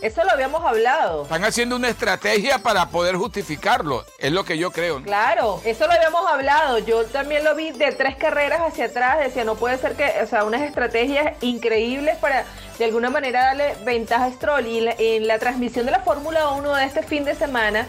eso 0.00 0.24
lo 0.24 0.30
habíamos 0.30 0.64
hablado. 0.64 1.24
Están 1.24 1.44
haciendo 1.44 1.74
una 1.74 1.88
estrategia 1.88 2.58
para 2.58 2.90
poder 2.90 3.16
justificarlo, 3.16 4.04
es 4.18 4.30
lo 4.30 4.44
que 4.44 4.56
yo 4.56 4.70
creo. 4.70 5.02
Claro, 5.02 5.60
eso 5.64 5.86
lo 5.86 5.92
habíamos 5.92 6.24
hablado. 6.30 6.78
Yo 6.78 7.04
también 7.06 7.42
lo 7.42 7.56
vi 7.56 7.72
de 7.72 7.90
tres 7.92 8.14
carreras 8.16 8.60
hacia 8.60 8.86
atrás. 8.86 9.18
Decía, 9.18 9.44
no 9.44 9.56
puede 9.56 9.78
ser 9.78 9.96
que, 9.96 10.12
o 10.22 10.26
sea, 10.26 10.44
unas 10.44 10.62
estrategias 10.62 11.42
increíbles 11.42 12.16
para 12.18 12.44
de 12.78 12.84
alguna 12.84 13.10
manera 13.10 13.42
darle 13.46 13.74
ventaja 13.84 14.26
a 14.26 14.32
Stroll. 14.32 14.66
Y 14.66 14.88
en 14.98 15.26
la 15.26 15.40
transmisión 15.40 15.86
de 15.86 15.92
la 15.92 16.00
Fórmula 16.00 16.50
1 16.50 16.74
de 16.74 16.84
este 16.84 17.02
fin 17.02 17.24
de 17.24 17.34
semana, 17.34 17.88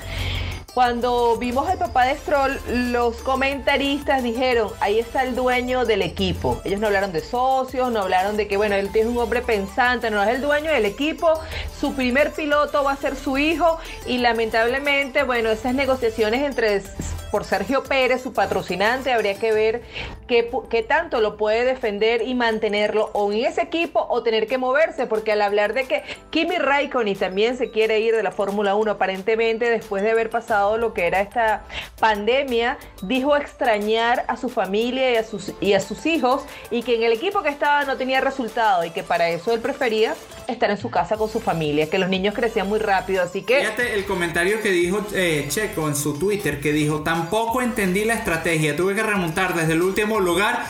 cuando 0.77 1.37
vimos 1.37 1.67
al 1.67 1.79
papá 1.79 2.05
de 2.05 2.15
Stroll, 2.17 2.59
los 2.91 3.15
comentaristas 3.23 4.21
dijeron, 4.21 4.69
ahí 4.79 4.99
está 4.99 5.23
el 5.23 5.33
dueño 5.33 5.85
del 5.85 6.03
equipo. 6.03 6.61
Ellos 6.65 6.79
no 6.79 6.85
hablaron 6.85 7.11
de 7.11 7.21
socios, 7.21 7.91
no 7.91 8.01
hablaron 8.01 8.37
de 8.37 8.47
que, 8.47 8.57
bueno, 8.57 8.75
él 8.75 8.91
es 8.93 9.07
un 9.07 9.17
hombre 9.17 9.41
pensante, 9.41 10.11
no 10.11 10.21
es 10.21 10.29
el 10.29 10.39
dueño 10.39 10.71
del 10.71 10.85
equipo, 10.85 11.33
su 11.81 11.95
primer 11.95 12.31
piloto 12.31 12.83
va 12.83 12.91
a 12.91 12.95
ser 12.95 13.15
su 13.15 13.39
hijo 13.39 13.79
y 14.05 14.19
lamentablemente, 14.19 15.23
bueno, 15.23 15.49
esas 15.49 15.73
negociaciones 15.73 16.43
entre 16.43 16.83
por 17.31 17.43
Sergio 17.43 17.83
Pérez, 17.83 18.21
su 18.21 18.31
patrocinante, 18.31 19.11
habría 19.11 19.37
que 19.37 19.51
ver 19.51 19.81
qué, 20.27 20.49
qué, 20.69 20.83
tanto 20.83 21.19
lo 21.19 21.35
puede 21.35 21.65
defender 21.65 22.21
y 22.21 22.33
mantenerlo 22.35 23.09
o 23.13 23.31
en 23.33 23.45
ese 23.45 23.61
equipo 23.61 24.05
o 24.09 24.23
tener 24.23 24.47
que 24.47 24.57
moverse, 24.57 25.07
porque 25.07 25.33
al 25.33 25.41
hablar 25.41 25.73
de 25.73 25.85
que 25.85 26.03
Kimi 26.29 26.57
Raikkonen 26.57 27.17
también 27.17 27.57
se 27.57 27.69
quiere 27.69 27.99
ir 27.99 28.15
de 28.15 28.23
la 28.23 28.31
Fórmula 28.31 28.75
1 28.75 28.91
aparentemente 28.91 29.69
después 29.69 30.03
de 30.03 30.11
haber 30.11 30.29
pasado 30.29 30.66
lo 30.75 30.93
que 30.93 31.07
era 31.07 31.21
esta 31.21 31.63
pandemia, 31.99 32.77
dijo 33.01 33.37
extrañar 33.37 34.25
a 34.27 34.35
su 34.35 34.49
familia 34.49 35.13
y 35.13 35.15
a 35.15 35.23
sus, 35.23 35.53
y 35.61 35.73
a 35.73 35.79
sus 35.79 36.05
hijos 36.05 36.43
y 36.69 36.83
que 36.83 36.95
en 36.95 37.03
el 37.03 37.13
equipo 37.13 37.41
que 37.41 37.49
estaba 37.49 37.85
no 37.85 37.95
tenía 37.95 38.19
resultado 38.19 38.83
y 38.83 38.89
que 38.89 39.03
para 39.03 39.29
eso 39.29 39.53
él 39.53 39.61
prefería 39.61 40.15
estar 40.47 40.69
en 40.71 40.77
su 40.77 40.89
casa 40.89 41.17
con 41.17 41.29
su 41.29 41.39
familia, 41.39 41.89
que 41.89 41.99
los 41.99 42.09
niños 42.09 42.33
crecían 42.33 42.67
muy 42.67 42.79
rápido, 42.79 43.21
así 43.21 43.41
que... 43.43 43.59
Fíjate 43.59 43.93
el 43.93 44.05
comentario 44.05 44.61
que 44.61 44.71
dijo 44.71 45.05
eh, 45.13 45.45
Checo 45.49 45.87
en 45.87 45.95
su 45.95 46.17
Twitter, 46.17 46.59
que 46.59 46.71
dijo, 46.71 47.01
tampoco 47.01 47.61
entendí 47.61 48.05
la 48.05 48.13
estrategia, 48.13 48.75
tuve 48.75 48.95
que 48.95 49.03
remontar 49.03 49.53
desde 49.53 49.73
el 49.73 49.81
último 49.81 50.19
lugar 50.19 50.65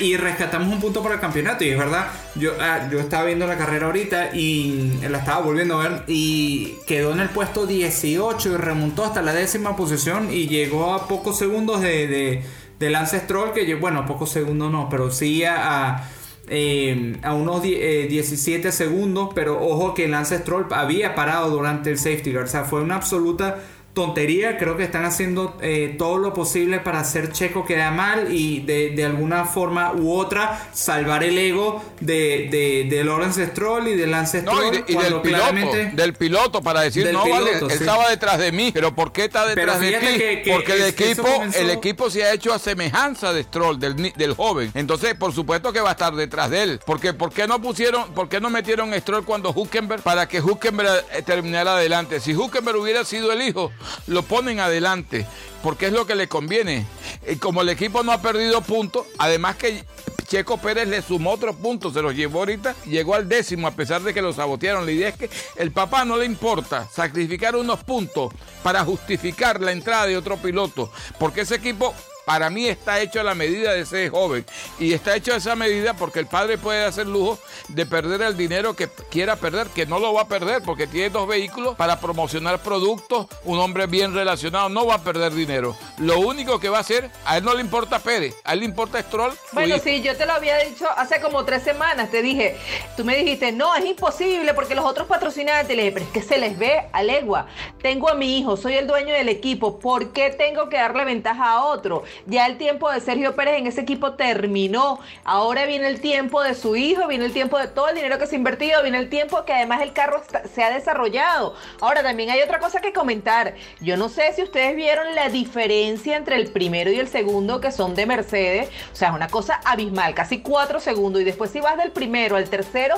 y 0.00 0.16
rescatamos 0.16 0.72
un 0.72 0.80
punto 0.80 1.02
para 1.02 1.14
el 1.14 1.20
campeonato, 1.20 1.64
y 1.64 1.70
es 1.70 1.78
verdad, 1.78 2.08
yo, 2.34 2.52
ah, 2.60 2.88
yo 2.90 2.98
estaba 2.98 3.24
viendo 3.24 3.46
la 3.46 3.56
carrera 3.56 3.86
ahorita 3.86 4.34
y 4.34 4.98
la 5.08 5.18
estaba 5.18 5.40
volviendo 5.40 5.80
a 5.80 5.88
ver 5.88 6.02
y 6.06 6.74
quedó 6.86 7.12
en 7.12 7.20
el 7.20 7.28
puesto 7.28 7.66
18 7.66 8.52
y 8.52 8.56
remontó 8.56 9.04
hasta 9.04 9.22
la 9.22 9.32
décima 9.40 9.76
posición 9.76 10.32
y 10.32 10.48
llegó 10.48 10.94
a 10.94 11.08
pocos 11.08 11.38
segundos 11.38 11.80
de, 11.80 12.42
de, 12.78 12.90
Lance 12.90 13.20
Stroll, 13.20 13.52
que 13.52 13.74
bueno, 13.74 14.06
pocos 14.06 14.30
segundos 14.30 14.72
no, 14.72 14.88
pero 14.88 15.10
sí 15.10 15.44
a 15.44 16.08
eh, 16.52 17.16
a 17.22 17.32
unos 17.32 17.62
17 17.62 18.66
eh, 18.66 18.72
segundos, 18.72 19.28
pero 19.36 19.64
ojo 19.64 19.94
que 19.94 20.08
Lance 20.08 20.38
Stroll 20.38 20.66
había 20.72 21.14
parado 21.14 21.48
durante 21.48 21.90
el 21.90 21.98
safety 21.98 22.32
car, 22.32 22.42
o 22.42 22.48
sea, 22.48 22.64
fue 22.64 22.82
una 22.82 22.96
absoluta 22.96 23.60
tontería. 23.94 24.56
Creo 24.56 24.76
que 24.76 24.84
están 24.84 25.04
haciendo 25.04 25.56
eh, 25.60 25.94
todo 25.98 26.18
lo 26.18 26.32
posible 26.32 26.80
para 26.80 27.00
hacer 27.00 27.32
Checo 27.32 27.64
queda 27.64 27.90
mal 27.90 28.32
y 28.32 28.60
de, 28.60 28.90
de, 28.90 29.04
alguna 29.04 29.44
forma 29.44 29.92
u 29.92 30.12
otra 30.12 30.68
salvar 30.72 31.24
el 31.24 31.36
ego 31.36 31.82
de, 32.00 32.48
de, 32.50 32.86
de 32.88 33.04
Lawrence 33.04 33.46
Stroll 33.48 33.88
y 33.88 33.96
de 33.96 34.06
Lance 34.06 34.40
Stroll. 34.40 34.56
No, 34.56 34.68
y, 34.86 34.94
del, 34.94 35.20
piloto, 35.20 35.76
del 35.92 36.14
piloto 36.14 36.62
para 36.62 36.82
decir, 36.82 37.10
no, 37.12 37.28
vale, 37.28 37.58
él 37.58 37.70
estaba 37.70 38.08
detrás 38.08 38.38
de 38.38 38.52
mí, 38.52 38.70
pero 38.72 38.94
¿por 38.94 39.12
qué 39.12 39.24
está 39.24 39.46
detrás 39.46 39.80
de 39.80 39.92
ti? 39.92 40.50
Porque 40.50 40.72
el 40.72 40.82
equipo, 40.82 41.26
el 41.54 41.70
equipo 41.70 42.10
se 42.10 42.24
ha 42.24 42.32
hecho 42.32 42.52
a 42.54 42.58
semejanza 42.58 43.32
de 43.32 43.42
Stroll, 43.42 43.78
del, 43.78 44.12
del 44.12 44.34
joven. 44.34 44.70
Entonces, 44.74 45.14
por 45.14 45.32
supuesto 45.32 45.72
que 45.72 45.80
va 45.80 45.90
a 45.90 45.92
estar 45.92 46.14
detrás 46.14 46.50
de 46.50 46.62
él. 46.62 46.80
Porque 46.86 47.12
¿por 47.12 47.32
qué 47.32 47.46
no 47.46 47.60
pusieron, 47.60 48.12
por 48.12 48.28
qué 48.28 48.40
no 48.40 48.50
metieron 48.50 48.92
Stroll 48.94 49.24
cuando 49.24 49.50
Huckenberg 49.50 50.02
para 50.02 50.28
que 50.28 50.40
Huckenberg 50.40 51.04
eh, 51.12 51.22
terminara 51.22 51.76
adelante? 51.76 52.20
Si 52.20 52.34
Huckenberg 52.34 52.78
hubiera 52.78 53.04
sido 53.04 53.32
el 53.32 53.42
hijo, 53.42 53.72
lo 54.06 54.22
ponen 54.22 54.60
adelante, 54.60 55.26
porque 55.62 55.86
es 55.86 55.92
lo 55.92 56.06
que 56.06 56.14
le 56.14 56.28
conviene. 56.28 56.86
Y 57.28 57.36
como 57.36 57.62
el 57.62 57.68
equipo 57.68 58.02
no 58.02 58.12
ha 58.12 58.22
perdido 58.22 58.60
puntos, 58.62 59.06
además 59.18 59.56
que 59.56 59.84
Checo 60.30 60.58
Pérez 60.58 60.86
le 60.86 61.02
sumó 61.02 61.32
otros 61.32 61.56
puntos, 61.56 61.92
se 61.92 62.02
los 62.02 62.14
llevó 62.14 62.38
ahorita, 62.40 62.76
llegó 62.86 63.16
al 63.16 63.28
décimo 63.28 63.66
a 63.66 63.72
pesar 63.72 64.02
de 64.02 64.14
que 64.14 64.22
lo 64.22 64.32
sabotearon. 64.32 64.86
La 64.86 64.92
idea 64.92 65.08
es 65.08 65.16
que 65.16 65.30
el 65.56 65.72
papá 65.72 66.04
no 66.04 66.16
le 66.16 66.24
importa 66.24 66.88
sacrificar 66.88 67.56
unos 67.56 67.82
puntos 67.82 68.32
para 68.62 68.84
justificar 68.84 69.60
la 69.60 69.72
entrada 69.72 70.06
de 70.06 70.16
otro 70.16 70.36
piloto, 70.36 70.92
porque 71.18 71.40
ese 71.40 71.56
equipo 71.56 71.94
para 72.24 72.50
mí 72.50 72.66
está 72.66 73.00
hecho 73.00 73.20
a 73.20 73.24
la 73.24 73.34
medida 73.34 73.72
de 73.72 73.80
ese 73.80 74.08
joven. 74.08 74.44
Y 74.78 74.92
está 74.92 75.16
hecho 75.16 75.32
a 75.32 75.36
esa 75.36 75.56
medida 75.56 75.94
porque 75.94 76.18
el 76.18 76.26
padre 76.26 76.58
puede 76.58 76.84
hacer 76.84 77.06
lujo 77.06 77.38
de 77.68 77.86
perder 77.86 78.22
el 78.22 78.36
dinero 78.36 78.74
que 78.74 78.88
quiera 79.10 79.36
perder, 79.36 79.68
que 79.68 79.86
no 79.86 79.98
lo 79.98 80.12
va 80.12 80.22
a 80.22 80.28
perder 80.28 80.62
porque 80.62 80.86
tiene 80.86 81.10
dos 81.10 81.26
vehículos 81.26 81.76
para 81.76 82.00
promocionar 82.00 82.60
productos. 82.60 83.26
Un 83.44 83.58
hombre 83.58 83.86
bien 83.86 84.14
relacionado 84.14 84.68
no 84.68 84.86
va 84.86 84.96
a 84.96 85.02
perder 85.02 85.32
dinero. 85.32 85.76
Lo 85.98 86.20
único 86.20 86.60
que 86.60 86.68
va 86.68 86.78
a 86.78 86.80
hacer, 86.80 87.10
a 87.24 87.38
él 87.38 87.44
no 87.44 87.54
le 87.54 87.60
importa 87.60 87.98
Pérez, 87.98 88.34
a 88.44 88.54
él 88.54 88.60
le 88.60 88.64
importa 88.66 89.00
Stroll. 89.00 89.32
Bueno, 89.52 89.78
sí, 89.78 90.02
yo 90.02 90.16
te 90.16 90.26
lo 90.26 90.32
había 90.32 90.58
dicho 90.58 90.86
hace 90.96 91.20
como 91.20 91.44
tres 91.44 91.62
semanas. 91.62 92.10
Te 92.10 92.22
dije, 92.22 92.56
tú 92.96 93.04
me 93.04 93.16
dijiste, 93.16 93.52
no, 93.52 93.74
es 93.74 93.84
imposible 93.84 94.54
porque 94.54 94.74
los 94.74 94.84
otros 94.84 95.06
patrocinantes, 95.06 95.76
le 95.76 95.82
dije, 95.84 95.92
pero 95.92 96.06
es 96.06 96.12
que 96.12 96.22
se 96.22 96.38
les 96.38 96.58
ve 96.58 96.88
a 96.92 97.02
legua. 97.02 97.46
Tengo 97.82 98.08
a 98.08 98.14
mi 98.14 98.38
hijo, 98.38 98.56
soy 98.56 98.74
el 98.74 98.86
dueño 98.86 99.14
del 99.14 99.28
equipo, 99.28 99.78
¿por 99.78 100.12
qué 100.12 100.30
tengo 100.30 100.68
que 100.68 100.76
darle 100.76 101.04
ventaja 101.04 101.52
a 101.52 101.64
otro? 101.64 102.04
Ya 102.26 102.46
el 102.46 102.58
tiempo 102.58 102.90
de 102.90 103.00
Sergio 103.00 103.34
Pérez 103.34 103.58
en 103.58 103.66
ese 103.66 103.80
equipo 103.80 104.12
terminó. 104.12 105.00
Ahora 105.24 105.66
viene 105.66 105.88
el 105.88 106.00
tiempo 106.00 106.42
de 106.42 106.54
su 106.54 106.76
hijo, 106.76 107.06
viene 107.06 107.24
el 107.24 107.32
tiempo 107.32 107.58
de 107.58 107.68
todo 107.68 107.88
el 107.88 107.94
dinero 107.94 108.18
que 108.18 108.26
se 108.26 108.36
ha 108.36 108.38
invertido, 108.38 108.82
viene 108.82 108.98
el 108.98 109.08
tiempo 109.08 109.44
que 109.44 109.52
además 109.52 109.82
el 109.82 109.92
carro 109.92 110.22
se 110.52 110.62
ha 110.62 110.70
desarrollado. 110.70 111.54
Ahora 111.80 112.02
también 112.02 112.30
hay 112.30 112.40
otra 112.42 112.58
cosa 112.58 112.80
que 112.80 112.92
comentar. 112.92 113.54
Yo 113.80 113.96
no 113.96 114.08
sé 114.08 114.32
si 114.34 114.42
ustedes 114.42 114.76
vieron 114.76 115.14
la 115.14 115.28
diferencia 115.28 116.16
entre 116.16 116.36
el 116.36 116.50
primero 116.50 116.90
y 116.90 116.98
el 116.98 117.08
segundo 117.08 117.60
que 117.60 117.72
son 117.72 117.94
de 117.94 118.06
Mercedes. 118.06 118.68
O 118.92 118.96
sea, 118.96 119.08
es 119.08 119.14
una 119.14 119.28
cosa 119.28 119.60
abismal, 119.64 120.14
casi 120.14 120.40
cuatro 120.40 120.80
segundos. 120.80 121.22
Y 121.22 121.24
después 121.24 121.50
si 121.50 121.60
vas 121.60 121.76
del 121.76 121.92
primero 121.92 122.36
al 122.36 122.48
tercero, 122.48 122.96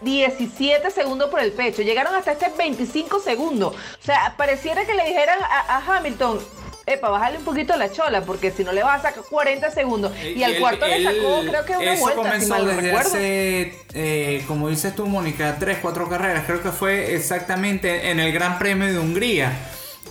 17 0.00 0.90
segundos 0.90 1.30
por 1.30 1.40
el 1.40 1.52
pecho. 1.52 1.82
Llegaron 1.82 2.14
hasta 2.14 2.32
este 2.32 2.50
25 2.56 3.20
segundos. 3.20 3.74
O 3.74 4.02
sea, 4.04 4.34
pareciera 4.36 4.84
que 4.84 4.94
le 4.94 5.04
dijeran 5.04 5.38
a 5.42 5.82
Hamilton, 5.86 6.40
epa, 6.86 7.08
bájale 7.08 7.38
un 7.38 7.44
poquito 7.44 7.76
la 7.76 7.90
chola, 7.90 8.22
porque 8.22 8.50
si 8.50 8.64
no 8.64 8.72
le 8.72 8.82
vas 8.82 9.00
a 9.00 9.08
sacar 9.08 9.24
40 9.24 9.70
segundos. 9.70 10.12
Y, 10.22 10.42
al 10.42 10.58
cuarto 10.58 10.86
le 10.86 11.02
sacó, 11.02 11.42
creo 11.46 11.64
que 11.64 11.76
una 11.76 11.92
eso 11.92 12.02
vuelta, 12.02 12.22
comenzó 12.22 12.56
si 12.56 12.66
desde 12.66 12.92
hace, 12.92 13.74
eh, 13.94 14.44
como 14.46 14.68
dices 14.68 14.94
tú, 14.94 15.06
Mónica, 15.06 15.56
3, 15.58 15.78
4 15.80 16.08
carreras. 16.08 16.44
Creo 16.46 16.62
que 16.62 16.70
fue 16.70 17.14
exactamente 17.14 18.10
en 18.10 18.20
el 18.20 18.32
Gran 18.32 18.58
Premio 18.58 18.86
de 18.86 18.98
Hungría. 18.98 19.52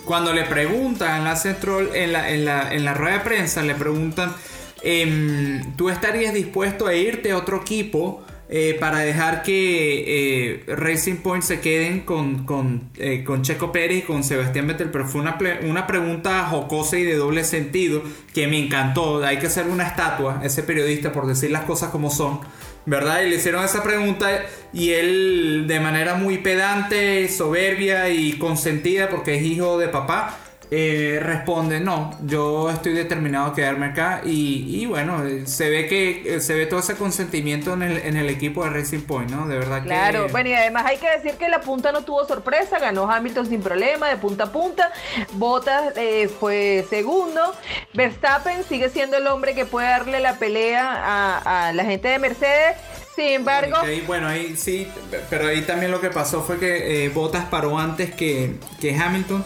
Cuando 0.06 0.34
le 0.34 0.44
preguntan 0.44 1.28
a 1.28 1.36
Central 1.36 1.90
en 1.94 2.12
la, 2.12 2.30
en 2.30 2.46
la, 2.46 2.74
en 2.74 2.84
la 2.84 2.94
rueda 2.94 3.20
de 3.20 3.24
prensa, 3.24 3.62
le 3.62 3.76
preguntan, 3.76 4.36
em, 4.82 5.76
¿tú 5.76 5.90
estarías 5.90 6.34
dispuesto 6.34 6.88
a 6.88 6.94
irte 6.94 7.32
a 7.32 7.38
otro 7.38 7.62
equipo? 7.62 8.24
Eh, 8.50 8.76
para 8.78 9.00
dejar 9.00 9.42
que 9.42 10.04
eh, 10.06 10.64
Racing 10.68 11.18
Point 11.18 11.44
se 11.44 11.62
queden 11.62 12.02
con, 12.02 12.46
con, 12.46 12.90
eh, 12.98 13.24
con, 13.24 13.42
Checo 13.42 13.72
Pérez 13.72 14.00
y 14.00 14.02
con 14.02 14.24
Sebastián 14.24 14.68
Vettel, 14.68 14.92
pero 14.92 15.08
fue 15.08 15.22
una, 15.22 15.38
una, 15.64 15.88
pregunta 15.88 16.46
jocosa 16.48 17.00
y 17.00 17.04
de 17.04 17.16
doble 17.16 17.46
sentido 17.46 18.04
que 18.34 18.48
me 18.48 18.60
encantó. 18.60 19.24
Hay 19.24 19.40
que 19.40 19.48
hacer 19.48 19.68
una 19.68 19.88
estatua 19.88 20.42
ese 20.44 20.62
periodista 20.62 21.14
por 21.14 21.26
decir 21.26 21.52
las 21.52 21.64
cosas 21.64 21.90
como 21.90 22.12
son, 22.12 22.42
¿verdad? 22.86 23.22
Y 23.22 23.30
le 23.30 23.38
hicieron 23.38 23.64
esa 23.64 23.82
pregunta 23.82 24.30
y 24.74 24.92
él 24.92 25.64
de 25.66 25.80
manera 25.80 26.16
muy 26.16 26.40
pedante, 26.40 27.30
soberbia 27.30 28.10
y 28.10 28.34
consentida 28.34 29.10
porque 29.10 29.36
es 29.36 29.44
hijo 29.44 29.80
de 29.80 29.88
papá 29.88 30.38
eh, 30.72 31.20
responde, 31.22 31.80
no, 31.80 32.18
yo 32.26 32.70
estoy 32.70 32.94
determinado 32.94 33.52
a 33.52 33.56
quedarme 33.56 33.88
acá 33.88 34.22
y, 34.24 34.86
bueno, 34.86 35.22
se 35.46 35.70
ve 35.70 35.88
que 35.88 36.40
se 36.42 36.56
ve 36.56 36.66
todo 36.66 36.80
ese 36.80 36.96
consentimiento 36.96 37.74
en 37.74 37.84
el, 37.84 37.98
en 37.98 38.18
el 38.18 38.30
equipo 38.30 38.64
de 38.64 38.72
Racing 38.72 39.02
Point, 39.02 39.30
¿no? 39.30 39.48
De 39.48 39.58
verdad 39.58 39.84
claro, 39.84 40.28
bueno, 40.30 40.50
y 40.50 40.54
además 40.54 40.86
hay 40.88 40.98
que 40.98 41.10
decir 41.10 41.34
que 41.34 41.48
la 41.50 41.62
punta 41.62 41.92
no 41.92 42.04
tuvo 42.04 42.26
sorpresa, 42.26 42.80
ganó 42.80 43.12
Hamilton 43.12 43.48
sin 43.48 43.62
problema, 43.62 44.10
de 44.10 44.18
punta 44.18 44.46
a 44.46 44.52
punta, 44.52 44.92
Bottas 45.34 45.94
eh, 45.96 46.28
fue 46.40 46.86
segundo, 46.90 47.54
Verstappen 47.94 48.64
sigue 48.64 48.90
siendo 48.90 49.18
el 49.18 49.28
hombre 49.28 49.54
que 49.54 49.66
puede 49.66 49.88
darle 49.88 50.20
la 50.22 50.40
pelea 50.40 51.42
a, 51.46 51.72
la 51.74 51.86
gente 51.86 52.08
de 52.08 52.20
Mercedes, 52.20 52.78
sin 53.16 53.28
embargo. 53.28 53.78
bueno, 54.08 54.28
ahí 54.28 54.56
sí, 54.56 54.88
pero 55.30 55.48
ahí 55.48 55.62
también 55.62 55.92
lo 55.92 56.02
que 56.02 56.10
pasó 56.10 56.42
fue 56.42 56.58
que 56.58 57.06
eh, 57.06 57.10
Bottas 57.10 57.46
paró 57.46 57.78
antes 57.78 58.14
que, 58.16 58.56
que 58.82 58.96
Hamilton. 58.96 59.46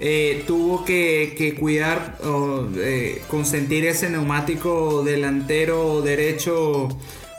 Eh, 0.00 0.44
tuvo 0.46 0.84
que, 0.84 1.56
cuidar 1.58 2.18
o 2.22 2.68
eh, 2.76 3.20
consentir 3.28 3.84
ese 3.84 4.08
neumático 4.08 5.02
delantero 5.02 6.02
derecho 6.02 6.88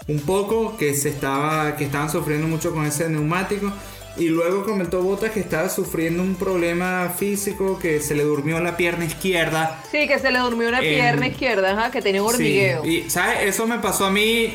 un 0.09 0.19
poco 0.21 0.75
que 0.75 0.93
se 0.93 1.07
estaba 1.07 1.77
que 1.77 1.85
estaban 1.85 2.09
sufriendo 2.09 2.47
mucho 2.47 2.73
con 2.73 2.85
ese 2.85 3.09
neumático. 3.09 3.71
Y 4.17 4.27
luego 4.27 4.65
comentó 4.65 5.01
Botas 5.01 5.31
que 5.31 5.39
estaba 5.39 5.69
sufriendo 5.69 6.21
un 6.21 6.35
problema 6.35 7.13
físico 7.17 7.79
que 7.79 8.01
se 8.01 8.15
le 8.15 8.23
durmió 8.23 8.59
la 8.59 8.75
pierna 8.75 9.05
izquierda. 9.05 9.81
Sí 9.89 10.07
que 10.09 10.19
se 10.19 10.29
le 10.29 10.39
durmió 10.39 10.67
una 10.67 10.81
pierna 10.81 11.27
izquierda 11.27 11.89
que 11.91 12.01
tenía 12.01 12.21
un 12.21 12.29
hormigueo. 12.29 12.83
y 12.83 13.09
sabes 13.09 13.43
eso 13.43 13.67
me 13.67 13.79
pasó 13.79 14.05
a 14.05 14.11
mí 14.11 14.53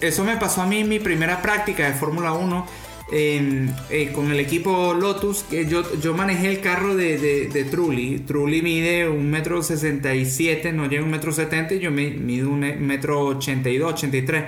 eso 0.00 0.24
me 0.24 0.36
pasó 0.36 0.62
a 0.62 0.66
mí 0.66 0.80
en 0.80 0.88
mi 0.88 0.98
primera 0.98 1.40
práctica 1.40 1.86
de 1.86 1.94
Fórmula 1.94 2.32
1 2.32 2.66
eh, 3.14 4.10
con 4.14 4.30
el 4.30 4.40
equipo 4.40 4.94
Lotus, 4.94 5.42
que 5.42 5.66
yo, 5.66 5.82
yo 6.00 6.14
manejé 6.14 6.48
el 6.48 6.60
carro 6.60 6.96
de, 6.96 7.18
de, 7.18 7.64
Trulli. 7.64 8.20
Trulli 8.20 8.62
mide 8.62 9.06
un 9.08 9.30
metro 9.30 9.62
sesenta 9.62 10.14
y 10.14 10.24
siete, 10.24 10.72
no 10.72 10.86
llega 10.86 11.04
un 11.04 11.10
metro 11.10 11.30
setenta, 11.30 11.74
y 11.74 11.80
yo 11.80 11.90
mido 11.90 12.48
un 12.48 12.60
metro 12.60 13.20
ochenta 13.26 13.68
y 13.68 13.76
dos, 13.76 13.92
ochenta 13.92 14.16
y 14.16 14.22
tres. 14.22 14.44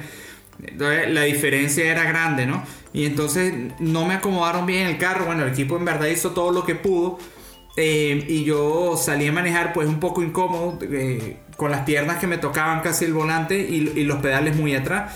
la 0.78 1.23
diferencia 1.23 1.85
era 1.85 2.04
grande, 2.04 2.47
¿no? 2.47 2.64
Y 2.92 3.04
entonces 3.04 3.52
no 3.80 4.06
me 4.06 4.14
acomodaron 4.14 4.66
bien 4.66 4.87
el 4.87 4.99
carro. 4.99 5.26
Bueno, 5.26 5.44
el 5.44 5.52
equipo 5.52 5.76
en 5.76 5.85
verdad 5.85 6.06
hizo 6.06 6.30
todo 6.30 6.50
lo 6.52 6.64
que 6.64 6.75
pudo. 6.75 7.18
Eh, 7.76 8.25
y 8.28 8.44
yo 8.44 8.97
salí 8.97 9.26
a 9.26 9.33
manejar 9.33 9.73
pues 9.73 9.88
un 9.88 9.99
poco 9.99 10.23
incómodo, 10.23 10.78
eh, 10.83 11.38
con 11.56 11.73
las 11.73 11.80
piernas 11.80 12.18
que 12.18 12.28
me 12.28 12.38
tocaban 12.38 12.80
casi 12.83 13.04
el 13.04 13.12
volante 13.12 13.59
y 13.59 14.04
los 14.04 14.21
pedales 14.21 14.56
muy 14.56 14.75
atrás. 14.75 15.12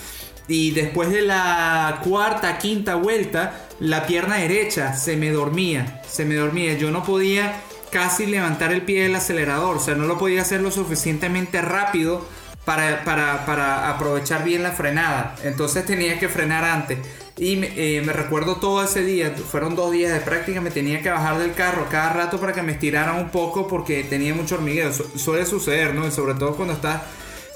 Y 0.49 0.71
después 0.71 1.11
de 1.11 1.21
la 1.21 2.01
cuarta, 2.03 2.59
quinta 2.59 2.95
vuelta, 2.95 3.69
la 3.81 4.07
pierna 4.07 4.37
derecha 4.37 4.97
se 4.97 5.17
me 5.17 5.31
dormía. 5.31 6.03
Se 6.09 6.25
me 6.25 6.35
dormía. 6.35 6.73
Yo 6.79 6.91
no 6.91 7.05
podía 7.05 7.61
casi 7.91 8.27
levantar 8.27 8.73
el 8.73 8.83
pie 8.83 9.03
del 9.03 9.15
acelerador. 9.15 9.77
O 9.77 9.81
sea, 9.81 9.95
no 9.95 10.07
lo 10.07 10.17
podía 10.17 10.41
hacer 10.43 10.63
lo 10.63 10.71
suficientemente 10.71 11.61
rápido 11.61 12.25
para, 12.65 13.05
para, 13.05 13.89
aprovechar 13.91 14.45
bien 14.45 14.63
la 14.63 14.73
frenada. 14.73 15.35
Entonces 15.43 15.87
tenía 15.87 16.19
que 16.19 16.29
frenar 16.29 16.65
antes. 16.65 16.99
Y 17.37 17.57
me, 17.57 17.69
eh, 17.77 18.03
recuerdo 18.07 18.57
todo 18.57 18.83
ese 18.83 19.05
día, 19.05 19.35
fueron 19.51 19.77
dos 19.77 19.93
días 19.93 20.13
de 20.13 20.21
práctica, 20.21 20.61
me 20.61 20.71
tenía 20.71 21.01
que 21.01 21.09
bajar 21.09 21.39
del 21.39 21.55
carro 21.55 21.87
cada 21.91 22.13
rato 22.13 22.39
para 22.41 22.53
que 22.53 22.63
me 22.63 22.73
estiraran 22.73 23.17
un 23.17 23.31
poco 23.31 23.69
porque 23.69 24.03
tenía 24.05 24.35
mucho 24.35 24.57
hormigueo. 24.57 24.93
suele 24.93 25.47
suceder, 25.47 25.95
¿no? 25.95 26.07
Y 26.07 26.11
sobre 26.11 26.35
todo 26.35 26.57
cuando 26.57 26.75
estás 26.75 27.01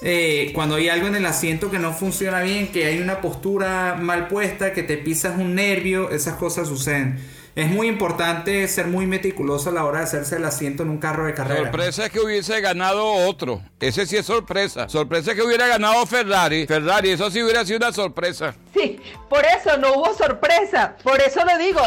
eh, 0.03 0.51
cuando 0.55 0.75
hay 0.75 0.89
algo 0.89 1.07
en 1.07 1.15
el 1.15 1.27
asiento 1.27 1.71
que 1.71 1.79
no 1.79 1.93
funciona 1.93 2.41
bien, 2.41 2.73
que 2.73 2.87
hay 2.87 2.99
una 2.99 3.21
postura 3.21 3.97
mal 4.01 4.29
puesta, 4.29 4.73
que 4.73 4.83
te 4.83 4.97
pisas 4.97 5.39
un 5.39 5.55
nervio, 5.55 6.11
esas 6.11 6.35
cosas 6.35 6.69
suceden. 6.69 7.21
Es 7.55 7.69
muy 7.69 7.87
importante 7.87 8.67
ser 8.67 8.87
muy 8.87 9.07
meticuloso 9.07 9.69
a 9.69 9.73
la 9.73 9.85
hora 9.85 9.99
de 9.99 10.05
hacerse 10.05 10.37
el 10.37 10.45
asiento 10.45 10.85
en 10.85 10.89
un 10.89 10.99
carro 10.99 11.27
de 11.27 11.35
carrera. 11.35 11.65
Sorpresa 11.65 12.07
es 12.07 12.11
que 12.11 12.21
hubiese 12.21 12.61
ganado 12.63 13.05
otro. 13.13 13.61
Ese 13.79 14.07
sí 14.07 14.17
es 14.17 14.25
sorpresa. 14.25 14.89
Sorpresa 14.89 15.33
es 15.33 15.37
que 15.37 15.43
hubiera 15.43 15.67
ganado 15.67 16.07
Ferrari. 16.07 16.67
Ferrari, 16.67 17.11
eso 17.11 17.31
sí 17.31 17.43
hubiera 17.43 17.67
sido 17.67 17.77
una 17.77 17.93
sorpresa. 17.93 18.55
Sí, 18.75 18.99
por 19.29 19.45
eso 19.45 19.77
no 19.77 19.93
hubo 19.93 20.15
sorpresa. 20.15 20.97
Por 21.03 21.21
eso 21.21 21.41
lo 21.45 21.59
digo. 21.63 21.81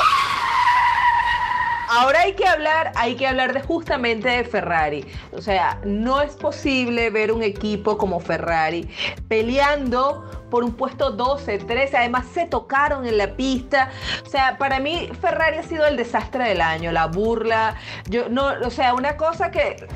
Ahora 1.96 2.22
hay 2.22 2.34
que 2.34 2.48
hablar, 2.48 2.92
hay 2.96 3.16
que 3.16 3.28
hablar 3.28 3.54
de 3.54 3.62
justamente 3.62 4.30
de 4.30 4.44
Ferrari. 4.44 5.06
O 5.32 5.42
sea, 5.42 5.80
no 5.86 6.22
es 6.22 6.34
posible 6.34 7.10
ver 7.10 7.32
un 7.32 7.44
equipo 7.44 7.98
como 7.98 8.20
Ferrari 8.20 8.90
peleando 9.28 10.46
por 10.50 10.64
un 10.64 10.74
puesto 10.74 11.12
12, 11.12 11.60
13, 11.60 11.98
además 11.98 12.26
se 12.34 12.46
tocaron 12.46 13.06
en 13.06 13.18
la 13.18 13.36
pista. 13.36 13.92
O 14.26 14.30
sea, 14.30 14.58
para 14.58 14.80
mí 14.80 15.10
Ferrari 15.20 15.58
ha 15.58 15.64
sido 15.64 15.86
el 15.86 15.98
desastre 15.98 16.46
del 16.46 16.62
año, 16.62 16.92
la 16.92 17.08
burla. 17.08 17.76
Yo 18.10 18.30
no, 18.30 18.54
o 18.64 18.70
sea, 18.70 18.94
una 18.94 19.18
cosa 19.18 19.52
que 19.52 19.88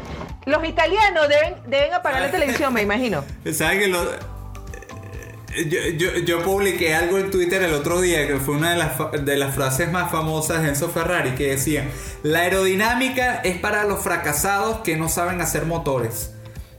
los 0.46 0.64
italianos 0.66 1.28
deben, 1.28 1.56
deben 1.68 1.94
apagar 1.94 2.22
la 2.22 2.32
televisión, 2.32 2.74
me 2.74 2.82
imagino. 2.82 3.24
¿Sabes 3.54 3.80
que 3.80 3.88
lo, 3.88 4.39
yo, 5.98 6.16
yo, 6.26 6.44
publiqué 6.44 6.94
algo 6.96 7.18
en 7.18 7.32
Twitter 7.32 7.62
el 7.64 7.74
otro 7.74 8.02
día 8.02 8.28
que 8.28 8.38
fue 8.38 8.56
una 8.56 8.72
de 8.72 8.78
las, 8.78 9.26
de 9.26 9.38
las 9.38 9.56
frases 9.56 9.92
más 9.92 10.12
famosas 10.12 10.62
de 10.62 10.70
Enzo 10.70 10.90
Ferrari 10.90 11.32
que 11.32 11.50
decía, 11.50 11.88
la 12.24 12.40
aerodinámica 12.40 13.36
es 13.38 13.58
para 13.58 13.86
los 13.86 14.00
fracasados 14.00 14.80
que 14.82 14.96
no 14.96 15.10
saben 15.10 15.42
hacer 15.42 15.66
motores. 15.66 16.34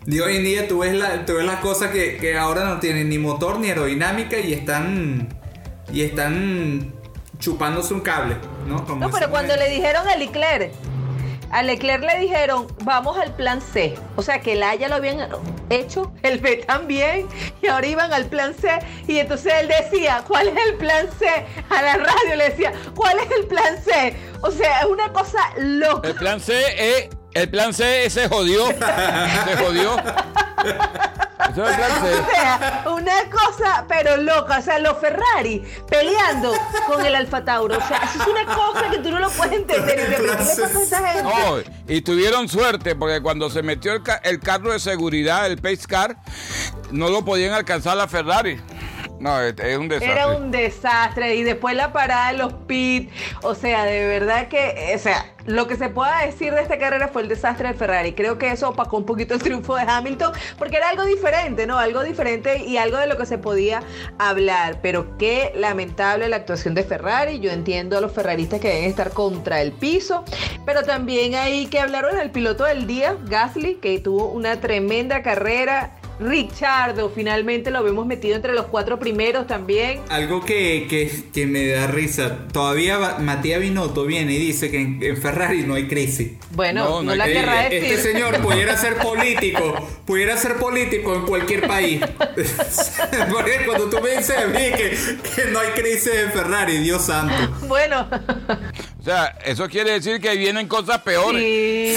Y 0.07 0.21
hoy 0.21 0.37
en 0.37 0.45
día 0.45 0.69
tú 0.69 0.79
ves, 0.79 0.95
la, 0.95 1.27
tú 1.27 1.35
ves 1.35 1.45
las 1.45 1.61
cosas 1.61 1.91
que, 1.91 2.17
que 2.17 2.39
ahora 2.39 2.65
no 2.65 2.81
tienen 2.81 3.09
ni 3.09 3.19
motor 3.19 3.59
ni 3.59 3.69
aerodinámica 3.69 4.39
y 4.39 4.53
están, 4.53 5.29
y 5.93 6.03
están 6.03 6.95
chupándose 7.39 7.93
un 7.93 8.01
cable. 8.01 8.37
No, 8.67 8.85
no 8.97 9.11
pero 9.11 9.31
cuando 9.31 9.57
le 9.57 9.69
dijeron 9.69 10.07
a 10.07 10.17
Leclerc 10.17 10.73
a 11.51 11.63
Leclerc 11.63 12.03
le 12.03 12.21
dijeron, 12.21 12.67
vamos 12.85 13.19
al 13.19 13.35
plan 13.35 13.61
C. 13.61 13.95
O 14.17 14.23
sea, 14.23 14.41
que 14.41 14.53
el 14.53 14.63
A 14.63 14.75
ya 14.75 14.89
lo 14.89 14.97
habían 14.97 15.29
hecho, 15.69 16.13
el 16.23 16.39
B 16.39 16.65
también, 16.67 17.27
y 17.61 17.67
ahora 17.67 17.87
iban 17.87 18.13
al 18.13 18.27
plan 18.27 18.55
C. 18.55 18.79
Y 19.09 19.19
entonces 19.19 19.53
él 19.61 19.69
decía, 19.69 20.23
¿cuál 20.27 20.49
es 20.49 20.57
el 20.67 20.75
plan 20.77 21.09
C? 21.19 21.27
A 21.69 21.83
la 21.83 21.95
radio 21.95 22.37
le 22.37 22.51
decía, 22.51 22.73
¿cuál 22.95 23.19
es 23.19 23.31
el 23.33 23.47
plan 23.47 23.83
C? 23.83 24.17
O 24.43 24.51
sea, 24.51 24.81
es 24.81 24.87
una 24.87 25.13
cosa 25.13 25.41
loca. 25.59 26.09
El 26.09 26.15
plan 26.15 26.41
C 26.41 26.63
es, 26.79 27.09
el 27.35 27.51
plan 27.51 27.75
C 27.75 28.09
se 28.11 28.29
jodió. 28.29 28.67
se 28.69 29.57
jodió. 29.57 29.97
O 31.61 32.31
sea, 32.33 32.85
una 32.87 33.31
cosa, 33.31 33.85
pero 33.89 34.17
loca. 34.17 34.59
O 34.59 34.63
sea, 34.63 34.79
los 34.79 34.99
Ferrari 34.99 35.63
peleando 35.89 36.55
con 36.87 37.05
el 37.05 37.15
Alfa 37.15 37.45
Tauro. 37.45 37.77
O 37.77 37.89
sea, 37.89 37.99
eso 37.99 38.23
es 38.23 38.29
una 38.29 38.45
cosa 38.47 38.91
que 38.91 38.99
tú 38.99 39.11
no 39.11 39.19
lo 39.19 39.31
puedes 39.31 39.55
entender. 39.55 40.27
Y, 41.89 42.01
tuvieron 42.03 42.49
suerte 42.49 42.95
porque 42.95 43.21
cuando 43.21 43.51
se 43.51 43.63
metió 43.63 43.93
el, 43.93 44.03
el 44.25 44.41
carro 44.41 44.73
de 44.73 44.79
seguridad, 44.79 45.47
el 45.47 45.59
Pace 45.59 45.87
Car, 45.87 46.17
no 46.91 47.09
lo 47.09 47.25
podían 47.25 47.53
alcanzar 47.53 47.97
la 47.97 48.09
Ferrari. 48.09 48.61
No, 49.21 49.39
es 49.41 49.77
un 49.77 49.89
desastre. 49.89 50.13
Era 50.13 50.29
un 50.29 50.51
desastre. 50.51 51.37
Y 51.37 51.43
después 51.43 51.77
la 51.77 51.93
parada 51.93 52.33
de 52.33 52.39
los 52.39 52.55
pits. 52.67 53.13
O 53.43 53.55
sea, 53.55 53.85
de 53.85 54.07
verdad 54.07 54.49
que, 54.49 54.93
o 54.95 54.99
sea, 54.99 55.27
lo 55.45 55.69
que 55.69 55.77
se 55.77 55.91
pueda 55.91 56.25
decir 56.25 56.55
de 56.55 56.63
esta 56.63 56.79
carrera 56.79 57.09
fue 57.09 57.23
el 57.23 57.29
desastre 57.29 57.69
de 57.69 57.75
Ferrari. 57.75 58.15
Creo 58.15 58.39
que 58.39 58.51
eso 58.51 58.71
opacó 58.71 58.97
un 58.97 59.05
poquito 59.05 59.35
el 59.35 59.43
triunfo 59.43 59.77
de 59.77 59.83
Hamilton, 59.83 60.33
porque 60.57 60.79
era 60.79 60.89
algo 60.89 61.05
diferente, 61.05 61.67
¿no? 61.67 61.79
Algo 61.79 62.03
diferente 62.03 62.65
y 62.65 62.79
algo 62.79 62.97
de 62.97 63.07
lo 63.07 63.19
que 63.19 63.27
se 63.27 63.37
podía 63.37 63.83
hablar. 64.19 64.79
Pero 64.81 65.19
qué 65.19 65.53
lamentable 65.55 66.27
la 66.29 66.37
actuación 66.37 66.75
de 66.75 66.83
Ferrari. 66.83 67.41
Yo 67.41 67.51
entiendo 67.51 67.99
a 67.99 68.01
los 68.01 68.13
ferraristas 68.13 68.61
que 68.61 68.69
deben 68.69 68.85
estar 68.85 69.11
contra 69.11 69.61
el 69.61 69.73
piso, 69.73 70.25
pero 70.65 70.83
también 70.83 71.35
hay 71.35 71.67
que 71.67 71.79
hablar 71.79 72.11
del 72.15 72.31
piloto 72.31 72.65
del 72.65 72.87
día, 72.87 73.17
Gasly, 73.27 73.75
que 73.77 73.99
tuvo 73.99 74.31
una 74.31 74.61
tremenda 74.61 75.23
carrera 75.23 75.91
Richardo, 76.21 77.11
finalmente 77.11 77.71
lo 77.71 77.83
vemos 77.83 78.07
metido 78.07 78.37
entre 78.37 78.53
los 78.53 78.67
cuatro 78.67 78.99
primeros 78.99 79.47
también. 79.47 80.03
Algo 80.11 80.45
que, 80.45 80.87
que, 81.33 81.47
me 81.47 81.67
da 81.69 81.87
risa. 81.87 82.47
Todavía 82.53 83.17
Matías 83.19 83.61
Binotto 83.61 84.05
viene 84.05 84.35
y 84.35 84.39
dice 84.39 84.71
que 84.71 84.81
en, 84.81 85.17
Ferrari 85.17 85.63
no 85.63 85.75
hay 85.75 85.89
crisis. 85.89 86.33
Bueno, 86.51 87.03
no, 87.03 87.15
la 87.15 87.25
querrá 87.25 87.63
decir. 87.63 87.85
Este 87.85 88.13
señor 88.13 88.39
pudiera 88.43 88.77
ser 88.77 88.97
político, 88.99 89.75
pudiera 90.05 90.37
ser 90.37 90.57
político 90.57 91.15
en 91.15 91.23
cualquier 91.23 91.67
país. 91.67 92.03
Porque 93.33 93.63
cuando 93.65 93.89
tú 93.89 94.01
me 94.03 94.11
dices 94.19 94.37
a 94.37 94.47
mí 94.47 94.71
que, 94.77 94.97
que 95.35 95.51
no 95.51 95.59
hay 95.59 95.69
crisis 95.71 96.13
en 96.13 96.33
Ferrari, 96.33 96.79
Dios 96.79 97.07
santo. 97.07 97.35
Bueno. 97.67 98.07
O 99.01 99.03
sea, 99.03 99.39
eso 99.47 99.67
quiere 99.69 99.93
decir 99.93 100.21
que 100.21 100.37
vienen 100.37 100.69
cosas 100.69 100.99
peores. 101.01 101.43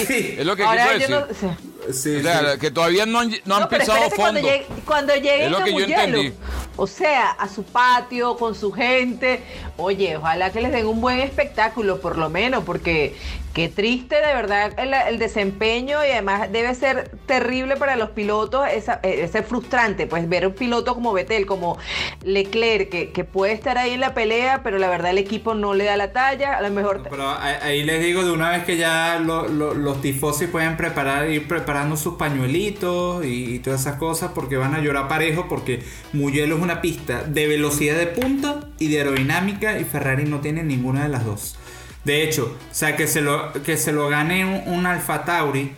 Sí. 0.07 0.35
Es 0.37 0.45
lo 0.45 0.55
que 0.55 0.63
quiero 0.63 1.27
decir. 1.27 1.72
Sí, 1.91 2.17
o 2.17 2.21
sea, 2.21 2.57
que 2.57 2.71
todavía 2.71 3.05
no 3.05 3.19
han, 3.19 3.31
no 3.45 3.55
han 3.55 3.69
pisado 3.69 4.09
fondo. 4.11 4.41
Cuando, 4.85 5.15
lleguen 5.15 5.51
lo 5.51 5.63
que 5.63 5.71
yo 5.71 5.79
entendí. 5.79 6.33
O 6.75 6.87
sea, 6.87 7.31
a 7.31 7.47
su 7.47 7.63
patio, 7.63 8.35
con 8.37 8.55
su 8.55 8.71
gente. 8.71 9.43
Oye, 9.77 10.17
ojalá 10.17 10.51
que 10.51 10.61
les 10.61 10.71
den 10.71 10.87
un 10.87 11.01
buen 11.01 11.19
espectáculo, 11.19 11.99
por 11.99 12.17
lo 12.17 12.29
menos, 12.29 12.63
porque 12.63 13.15
Qué 13.53 13.69
triste 13.69 14.15
de 14.15 14.33
verdad 14.33 14.73
el, 14.79 15.19
desempeño 15.19 16.03
y 16.03 16.09
además 16.09 16.51
debe 16.51 16.73
ser 16.73 17.11
terrible 17.27 17.77
para 17.77 17.95
los 17.95 18.09
pilotos, 18.09 18.65
esa, 18.67 18.99
eh, 19.03 19.27
ser 19.31 19.43
frustrante, 19.43 20.07
pues 20.07 20.27
ver 20.27 20.47
un 20.47 20.53
piloto 20.53 20.95
como 20.95 21.13
Betel, 21.13 21.45
como 21.45 21.77
Leclerc, 22.23 22.89
que, 22.89 23.23
puede 23.23 23.53
estar 23.53 23.77
ahí 23.77 23.91
en 23.91 23.99
la 23.99 24.15
pelea, 24.15 24.61
pero 24.63 24.79
la 24.79 24.89
verdad 24.89 25.11
el 25.11 25.19
equipo 25.19 25.53
no 25.53 25.75
le 25.75 25.83
da 25.83 25.97
la 25.97 26.11
talla, 26.11 26.57
a 26.57 26.61
lo 26.63 26.71
mejor... 26.71 27.03
Pero 27.07 27.29
ahí 27.29 27.83
les 27.83 28.01
digo 28.01 28.23
de 28.23 28.31
una 28.31 28.49
vez 28.49 28.63
que 28.63 28.75
ya 28.75 29.19
los 29.19 30.01
tifosi 30.01 30.47
pueden 30.47 30.75
preparar, 30.75 31.29
ir 31.29 31.47
preparando 31.47 31.95
sus 31.95 32.15
pañuelitos 32.15 33.23
y, 33.23 33.59
todas 33.59 33.81
esas 33.81 33.97
cosas 33.97 34.31
porque 34.33 34.57
van 34.57 34.73
a 34.73 34.79
llorar 34.79 35.07
parejo 35.07 35.47
porque 35.47 35.83
Mugello 36.11 36.55
es 36.55 36.61
una 36.61 36.81
pista 36.81 37.23
de 37.23 37.47
velocidad 37.47 37.95
de 37.97 38.07
punta 38.07 38.67
y 38.79 38.87
de 38.87 38.97
aerodinámica 38.97 39.79
y 39.79 39.83
Ferrari 39.83 40.25
no 40.25 40.41
tiene 40.41 40.63
ninguna 40.63 41.03
de 41.03 41.09
las 41.09 41.23
dos. 41.23 41.55
De 42.03 42.23
hecho, 42.23 42.57
o 42.69 42.73
sea, 42.73 42.95
que 42.95 43.07
se 43.07 43.21
lo, 43.21 43.53
que 43.53 43.77
se 43.77 43.91
lo 43.91 44.09
gane 44.09 44.63
un, 44.65 44.85
Alfa 44.85 45.23
Tauri 45.23 45.71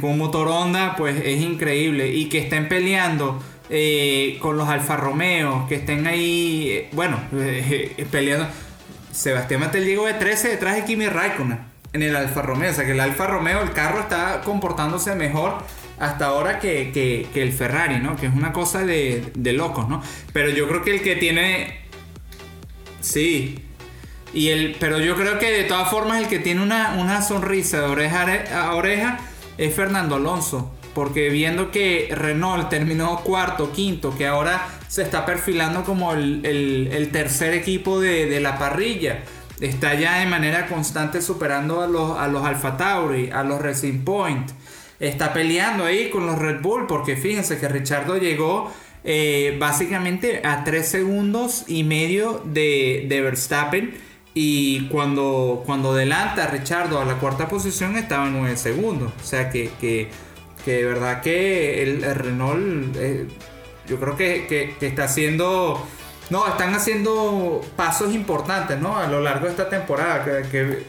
con 0.00 0.10
un 0.10 0.18
motor 0.18 0.48
pues 0.96 1.20
es 1.24 1.40
increíble. 1.40 2.08
Y 2.12 2.28
que 2.28 2.38
estén 2.38 2.68
peleando 2.68 3.42
eh, 3.70 4.38
con 4.40 4.56
los 4.56 4.68
Alfa 4.68 4.96
Romeo, 4.96 5.66
que 5.68 5.76
estén 5.76 6.06
ahí, 6.06 6.68
eh, 6.70 6.88
bueno, 6.92 7.20
eh, 7.32 8.06
peleando. 8.10 8.46
Sebastián 9.12 9.60
Mattel 9.60 9.84
llegó 9.84 10.06
de 10.06 10.14
13 10.14 10.48
detrás 10.48 10.76
de 10.76 10.84
Kimi 10.84 11.06
Raikkonen 11.06 11.58
en 11.92 12.02
el 12.02 12.14
Alfa 12.14 12.42
Romeo. 12.42 12.70
O 12.70 12.74
sea 12.74 12.84
que 12.84 12.92
el 12.92 13.00
Alfa 13.00 13.26
Romeo, 13.26 13.62
el 13.62 13.72
carro 13.72 14.00
está 14.00 14.42
comportándose 14.42 15.14
mejor 15.16 15.58
hasta 15.98 16.26
ahora 16.26 16.60
que, 16.60 17.26
el 17.34 17.52
Ferrari, 17.52 17.98
¿no? 17.98 18.14
Que 18.16 18.26
es 18.26 18.34
una 18.34 18.52
cosa 18.52 18.84
de, 18.84 19.32
de 19.34 19.52
locos, 19.52 19.88
¿no? 19.88 20.02
Pero 20.32 20.50
yo 20.50 20.68
creo 20.68 20.82
que 20.82 20.92
el 20.92 21.02
que 21.02 21.16
tiene... 21.16 21.80
Sí, 23.00 23.67
y 24.32 24.48
el, 24.48 24.76
pero 24.78 25.00
yo 25.00 25.16
creo 25.16 25.38
que 25.38 25.50
de 25.50 25.64
todas 25.64 25.88
formas 25.90 26.20
el 26.22 26.28
que 26.28 26.38
tiene 26.38 26.62
una, 26.62 27.22
sonrisa 27.22 27.80
de 27.80 27.86
oreja 27.86 28.26
a 28.54 28.74
oreja 28.74 29.20
es 29.56 29.74
Fernando 29.74 30.16
Alonso. 30.16 30.72
Porque 30.94 31.28
viendo 31.28 31.70
que 31.70 32.08
Renault 32.10 32.68
terminó 32.70 33.20
cuarto, 33.20 33.72
quinto, 33.72 34.16
que 34.16 34.26
ahora 34.26 34.66
se 34.88 35.02
está 35.02 35.24
perfilando 35.24 35.84
como 35.84 36.12
el, 36.12 37.08
tercer 37.12 37.54
equipo 37.54 38.00
de, 38.00 38.40
la 38.40 38.58
parrilla. 38.58 39.20
Está 39.60 39.94
ya 39.94 40.18
de 40.18 40.26
manera 40.26 40.66
constante 40.66 41.22
superando 41.22 41.82
a 41.82 41.86
los, 41.86 42.18
a 42.18 42.26
los 42.28 42.44
Alfa 42.44 42.76
Tauri, 42.76 43.30
a 43.30 43.44
los 43.44 43.60
Racing 43.60 44.00
Point. 44.00 44.50
Está 44.98 45.32
peleando 45.32 45.84
ahí 45.84 46.10
con 46.10 46.26
los 46.26 46.38
Red 46.38 46.60
Bull. 46.62 46.86
Porque 46.88 47.16
fíjense 47.16 47.58
que 47.58 47.68
Richardo 47.68 48.16
llegó 48.16 48.72
eh, 49.04 49.56
básicamente 49.60 50.42
a 50.44 50.64
3 50.64 50.88
segundos 50.88 51.64
y 51.68 51.84
medio 51.84 52.42
de, 52.44 53.06
de 53.08 53.20
Verstappen 53.20 54.07
y 54.40 54.86
cuando, 54.86 55.64
cuando 55.66 55.90
adelanta 55.90 56.44
a 56.44 56.46
Richardo 56.46 57.00
a 57.00 57.04
la 57.04 57.14
cuarta 57.14 57.48
posición 57.48 57.96
estaba 57.96 58.28
en 58.28 58.38
9 58.38 58.56
segundos. 58.56 59.12
O 59.20 59.24
sea 59.24 59.50
que, 59.50 59.72
que, 59.80 60.10
de 60.64 60.84
verdad 60.84 61.22
que 61.22 61.82
el, 61.82 62.02
Renault 62.14 62.94
eh, 62.94 63.26
yo 63.88 63.98
creo 63.98 64.16
que, 64.16 64.76
está 64.80 65.04
haciendo... 65.04 65.84
No, 66.30 66.46
están 66.46 66.72
haciendo 66.72 67.62
pasos 67.74 68.14
importantes 68.14 68.78
¿no? 68.78 68.96
a 68.96 69.08
lo 69.08 69.20
largo 69.20 69.46
de 69.46 69.50
esta 69.50 69.68
temporada. 69.68 70.22
Que, 70.48 70.84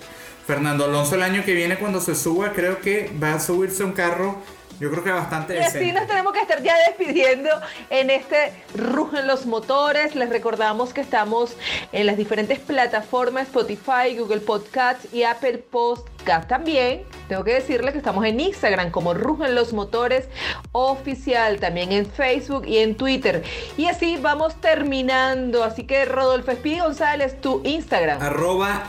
Fernando 0.46 0.86
Alonso 0.86 1.16
el 1.16 1.24
año 1.24 1.44
que 1.44 1.56
viene 1.56 1.78
cuando 1.78 2.02
se 2.02 2.14
suba 2.14 2.54
creo 2.54 2.82
que 2.82 3.12
va 3.22 3.34
a 3.34 3.40
subirse 3.40 3.84
un 3.84 3.94
carro 3.94 4.38
yo 4.80 4.90
creo 4.90 5.04
que 5.04 5.12
bastante. 5.12 5.56
Y 5.56 5.60
así 5.60 5.92
nos 5.92 6.08
tenemos 6.08 6.34
que 6.34 6.40
estar 6.40 6.62
ya 6.64 6.76
despidiendo 6.88 7.50
en 7.90 8.10
este 8.10 8.54
Rugen 8.76 9.28
los 9.28 9.46
Motores. 9.46 10.16
Les 10.16 10.30
recordamos 10.30 10.94
que 10.94 11.02
estamos 11.02 11.56
en 11.92 12.06
las 12.06 12.18
diferentes 12.18 12.60
plataformas 12.60 13.48
Spotify, 13.48 14.18
Google 14.18 14.42
Podcasts 14.42 15.14
y 15.14 15.24
Apple 15.24 15.58
Podcast 15.58 16.08
podcast. 16.30 16.48
También 16.48 17.04
tengo 17.28 17.44
que 17.44 17.54
decirle 17.54 17.92
que 17.92 17.98
estamos 17.98 18.26
en 18.26 18.40
Instagram 18.40 18.92
como 18.92 19.14
Rugen 19.14 19.56
los 19.56 19.74
Motores 19.74 20.28
Oficial, 20.72 21.60
también 21.60 21.92
en 21.92 22.06
Facebook 22.06 22.66
y 22.68 22.80
en 22.80 22.96
Twitter. 22.96 23.44
Y 23.78 23.86
así 23.86 24.18
vamos 24.18 24.60
terminando. 24.62 25.64
Así 25.64 25.84
que 25.84 26.06
Rodolfo 26.06 26.52
Espí 26.52 26.80
González, 26.80 27.40
tu 27.42 27.62
Instagram. 27.64 28.22
Arroba 28.22 28.84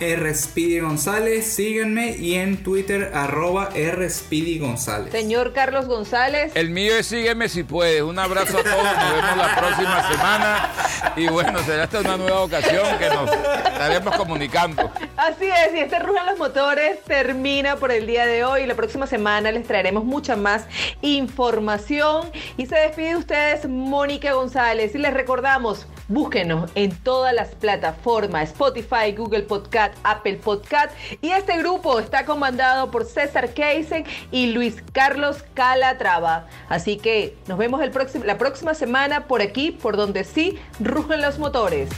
González, 0.80 1.46
síganme 1.46 2.16
y 2.16 2.34
en 2.34 2.62
Twitter 2.62 3.10
arroba 3.14 3.70
González. 3.70 5.12
Señor 5.12 5.52
Carlos 5.52 5.86
González. 5.86 6.52
El 6.54 6.70
mío 6.70 6.94
es 6.96 7.06
sígueme 7.06 7.48
si 7.48 7.62
puedes. 7.62 8.02
Un 8.02 8.18
abrazo 8.18 8.58
a 8.58 8.62
todos, 8.62 8.82
nos 8.82 9.12
vemos 9.14 9.36
la 9.36 9.56
próxima 9.56 10.10
semana. 10.10 10.68
Y 11.16 11.28
bueno, 11.28 11.58
será 11.60 11.84
esta 11.84 12.00
una 12.00 12.16
nueva 12.16 12.40
ocasión 12.42 12.98
que 12.98 13.08
nos 13.08 13.30
estaremos 13.30 14.16
comunicando. 14.16 14.90
Así 15.16 15.46
es, 15.46 15.74
y 15.74 15.80
este 15.80 15.98
Rugen 15.98 16.26
los 16.26 16.38
Motores 16.38 16.98
termina 17.30 17.76
por 17.76 17.92
el 17.92 18.08
día 18.08 18.26
de 18.26 18.42
hoy. 18.42 18.66
La 18.66 18.74
próxima 18.74 19.06
semana 19.06 19.52
les 19.52 19.64
traeremos 19.64 20.04
mucha 20.04 20.34
más 20.34 20.66
información. 21.00 22.28
Y 22.56 22.66
se 22.66 22.74
despide 22.74 23.10
de 23.10 23.16
ustedes 23.18 23.68
Mónica 23.68 24.32
González. 24.32 24.96
Y 24.96 24.98
les 24.98 25.14
recordamos, 25.14 25.86
búsquenos 26.08 26.68
en 26.74 26.90
todas 26.90 27.32
las 27.32 27.54
plataformas, 27.54 28.48
Spotify, 28.48 29.12
Google 29.16 29.42
Podcast, 29.42 29.94
Apple 30.02 30.40
Podcast. 30.42 30.92
Y 31.20 31.30
este 31.30 31.56
grupo 31.58 32.00
está 32.00 32.24
comandado 32.24 32.90
por 32.90 33.04
César 33.04 33.50
Keisen 33.54 34.04
y 34.32 34.46
Luis 34.46 34.82
Carlos 34.92 35.44
Calatrava. 35.54 36.48
Así 36.68 36.96
que 36.96 37.36
nos 37.46 37.58
vemos 37.58 37.80
el 37.80 37.92
próximo, 37.92 38.24
la 38.24 38.38
próxima 38.38 38.74
semana 38.74 39.28
por 39.28 39.40
aquí, 39.40 39.70
por 39.70 39.96
donde 39.96 40.24
sí 40.24 40.58
rugen 40.80 41.22
los 41.22 41.38
motores. 41.38 41.90